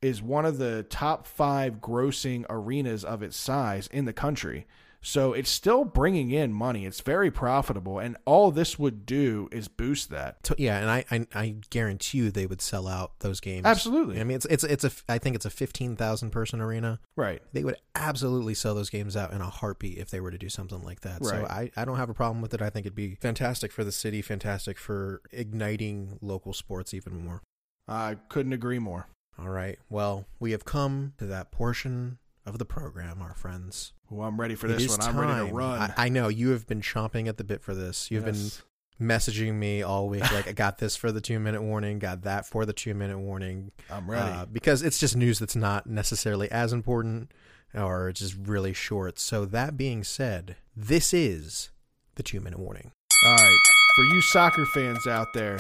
[0.02, 4.66] is one of the top five grossing arenas of its size in the country.
[5.04, 6.86] So it's still bringing in money.
[6.86, 10.48] It's very profitable, and all this would do is boost that.
[10.56, 13.66] Yeah, and I, I I guarantee you they would sell out those games.
[13.66, 14.20] Absolutely.
[14.20, 17.00] I mean, it's it's it's a I think it's a fifteen thousand person arena.
[17.16, 17.42] Right.
[17.52, 20.48] They would absolutely sell those games out in a heartbeat if they were to do
[20.48, 21.24] something like that.
[21.24, 22.62] So I, I don't have a problem with it.
[22.62, 27.42] I think it'd be fantastic for the city, fantastic for igniting local sports even more.
[27.88, 29.08] I couldn't agree more.
[29.38, 29.78] All right.
[29.90, 33.92] Well, we have come to that portion of the program, our friends.
[34.10, 35.00] Well, I'm ready for It this is one.
[35.08, 35.80] I'm ready to run.
[35.80, 38.10] I, I know you have been chomping at the bit for this.
[38.10, 38.62] You've Yes.
[38.98, 42.22] been messaging me all week like I got this for the two minute warning, got
[42.22, 43.72] that for the two minute warning.
[43.90, 44.30] I'm ready.
[44.30, 47.32] Uh, because it's just news that's not necessarily as important
[47.74, 49.18] or it's just really short.
[49.18, 51.70] So that being said, this is
[52.16, 52.92] the two minute warning.
[53.24, 53.58] All right,
[53.96, 55.58] for you soccer fans out there,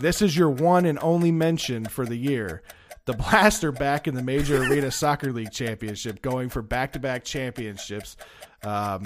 [0.00, 2.62] this is your one and only mention for the year.
[3.06, 8.16] The Blast are back in the Major Arena Soccer League Championship, going for back-to-back championships.
[8.62, 9.04] Um,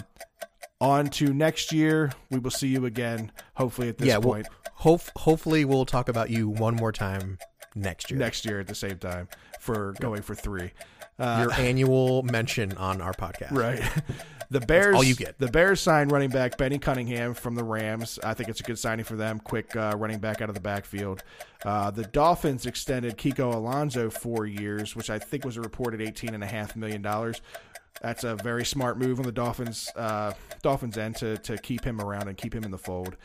[0.81, 2.13] on to next year.
[2.31, 3.33] We will see you again.
[3.55, 7.39] Hopefully, at this yeah, point, well, hope, hopefully we'll talk about you one more time
[7.75, 8.21] next year.
[8.21, 9.27] next year at the same time
[9.59, 10.71] for going for three.
[11.19, 13.51] Uh, Your annual mention on our podcast.
[13.51, 13.83] Right.
[14.51, 14.97] The Bears.
[14.97, 15.39] all you get.
[15.39, 18.19] The Bears signed running back Benny Cunningham from the Rams.
[18.25, 19.41] I think it's a good signing for them.
[19.41, 21.23] Quick uh, running back out of the backfield.
[21.65, 26.35] Uh, the Dolphins extended Kiko Alonso four years, which I think was a reported eighteen
[26.35, 27.41] and a half million dollars.
[28.01, 30.33] That's a very smart move on the Dolphins uh,
[30.63, 33.17] Dolphins end to to keep him around and keep him in the fold.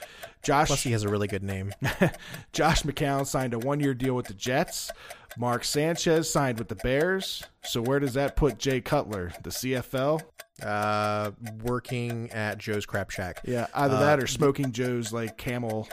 [0.41, 1.73] Josh Plus, he has a really good name.
[2.53, 4.91] Josh McCown signed a one year deal with the Jets.
[5.37, 7.43] Mark Sanchez signed with the Bears.
[7.63, 9.33] So where does that put Jay Cutler?
[9.43, 10.21] The CFL?
[10.61, 11.31] Uh,
[11.63, 13.41] working at Joe's Crab Shack.
[13.43, 15.89] Yeah, either that or smoking Joe's like Camel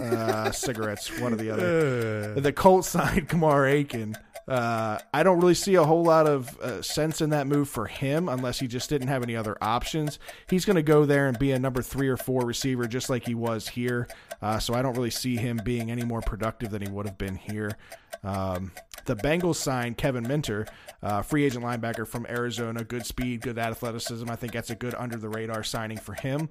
[0.00, 2.34] uh, cigarettes, one or the other.
[2.36, 4.16] Uh, The Colts signed Kamar Aiken.
[4.50, 7.86] Uh, I don't really see a whole lot of uh, sense in that move for
[7.86, 10.18] him unless he just didn't have any other options.
[10.48, 13.24] He's going to go there and be a number three or four receiver just like
[13.24, 14.08] he was here.
[14.42, 17.16] Uh, so I don't really see him being any more productive than he would have
[17.16, 17.76] been here.
[18.24, 18.72] Um,
[19.04, 20.66] the Bengals signed Kevin Minter,
[21.00, 22.82] uh, free agent linebacker from Arizona.
[22.82, 24.28] Good speed, good athleticism.
[24.28, 26.48] I think that's a good under the radar signing for him.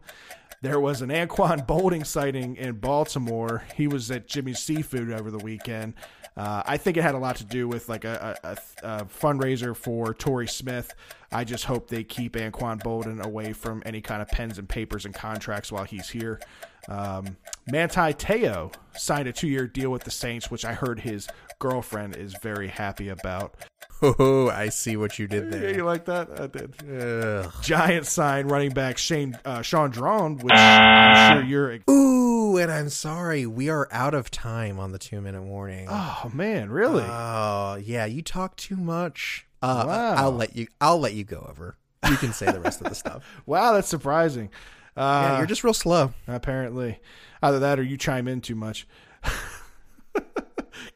[0.62, 3.64] There was an Anquan Boldin sighting in Baltimore.
[3.76, 5.96] He was at Jimmy's Seafood over the weekend.
[6.40, 9.76] Uh, I think it had a lot to do with like a, a, a fundraiser
[9.76, 10.96] for Torrey Smith.
[11.34, 15.04] I just hope they keep Anquan Boldin away from any kind of pens and papers
[15.04, 16.40] and contracts while he's here.
[16.88, 17.36] Um,
[17.70, 21.28] Manti Te'o signed a two-year deal with the Saints, which I heard his
[21.60, 23.56] girlfriend is very happy about.
[24.02, 25.70] Oh, I see what you did there.
[25.72, 26.30] Yeah, you like that?
[26.40, 26.74] I did.
[26.90, 27.54] Ugh.
[27.62, 31.80] Giants signed running back Shane uh, Shaun Draughn, which I'm sure you're.
[31.90, 35.88] Ooh, and I'm sorry, we are out of time on the two minute warning.
[35.90, 37.04] Oh man, really?
[37.06, 39.46] Oh, yeah, you talk too much.
[39.62, 40.14] Uh, Wow.
[40.16, 40.68] I'll let you.
[40.80, 41.76] I'll let you go over.
[42.10, 43.24] You can say the rest of the stuff.
[43.46, 44.50] wow, that's surprising.
[44.96, 46.14] Uh, Yeah, you're just real slow.
[46.28, 47.00] apparently
[47.44, 48.88] either that or you chime in too much.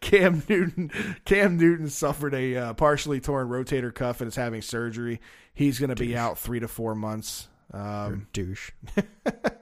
[0.03, 0.91] Cam Newton,
[1.23, 5.21] Cam Newton suffered a uh, partially torn rotator cuff and is having surgery.
[5.53, 7.47] He's going to be out three to four months.
[7.71, 8.71] Um, Douche.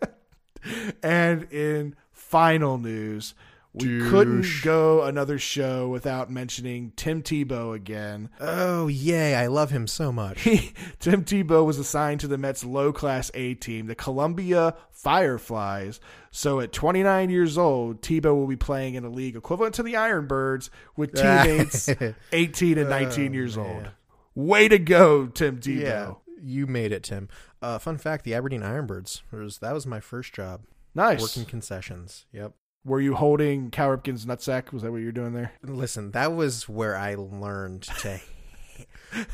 [1.04, 3.36] and in final news,
[3.74, 4.09] we Douche.
[4.09, 8.30] couldn't go another show without mentioning Tim Tebow again.
[8.39, 9.34] Oh yay!
[9.36, 10.43] I love him so much.
[10.99, 15.99] Tim Tebow was assigned to the Mets low class A team, the Columbia Fireflies.
[16.32, 19.93] So at 29 years old, Tebow will be playing in a league equivalent to the
[19.93, 21.89] Ironbirds with teammates
[22.34, 23.88] 18 and 19 years old.
[23.88, 23.91] Oh.
[24.36, 25.82] Way to go, Tim Tebow.
[25.82, 27.30] Yeah, you made it, Tim.
[27.61, 30.61] Uh, fun fact: the Aberdeen Ironbirds was that was my first job
[30.95, 31.22] Nice.
[31.22, 32.26] working concessions.
[32.32, 32.53] Yep.
[32.84, 34.72] Were you holding Cal Ripken's nutsack?
[34.72, 35.54] Was that what you were doing there?
[35.64, 38.20] Listen, that was where I learned to.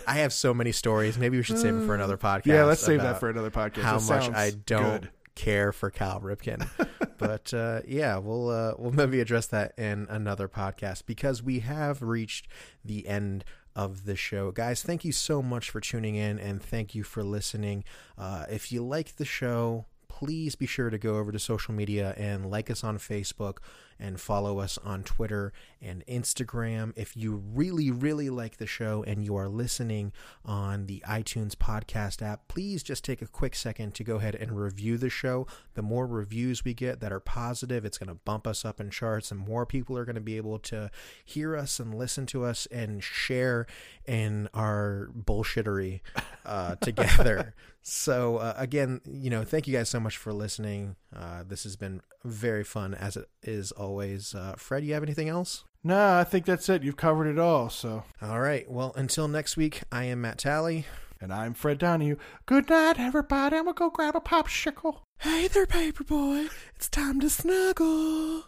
[0.08, 1.18] I have so many stories.
[1.18, 2.46] Maybe we should save them for another podcast.
[2.48, 3.84] yeah, let's save that for another podcast.
[3.84, 5.12] how much I don't good.
[5.36, 6.68] care for Cal Ripken.
[7.18, 12.02] but uh, yeah, we'll uh, we'll maybe address that in another podcast because we have
[12.02, 12.48] reached
[12.84, 13.46] the end
[13.76, 14.82] of the show, guys.
[14.82, 17.84] Thank you so much for tuning in and thank you for listening.
[18.18, 19.86] Uh, if you like the show.
[20.18, 23.58] Please be sure to go over to social media and like us on Facebook
[24.00, 26.92] and follow us on Twitter and Instagram.
[26.96, 30.12] If you really, really like the show and you are listening
[30.44, 34.60] on the iTunes podcast app, please just take a quick second to go ahead and
[34.60, 35.46] review the show.
[35.76, 38.90] The more reviews we get that are positive, it's going to bump us up in
[38.90, 40.90] charts, and more people are going to be able to
[41.24, 43.68] hear us and listen to us and share
[44.08, 46.02] in our bullshittery
[46.44, 47.54] uh, together.
[47.90, 50.98] So uh, again, you know, thank you guys so much for listening.
[51.16, 54.36] Uh, this has been very fun as it is always.
[54.36, 55.64] Uh, Fred, you have anything else?
[55.86, 56.84] No, I think that's it.
[56.84, 57.70] You've covered it all.
[57.70, 58.70] So, All right.
[58.70, 60.86] Well, until next week, I am Matt Talley.
[61.22, 62.18] and I'm Fred Donahue.
[62.46, 63.56] Good night, everybody.
[63.56, 64.98] I'm gonna go grab a popsicle.
[65.20, 66.48] Hey there, paper boy.
[66.76, 68.44] It's time to snuggle.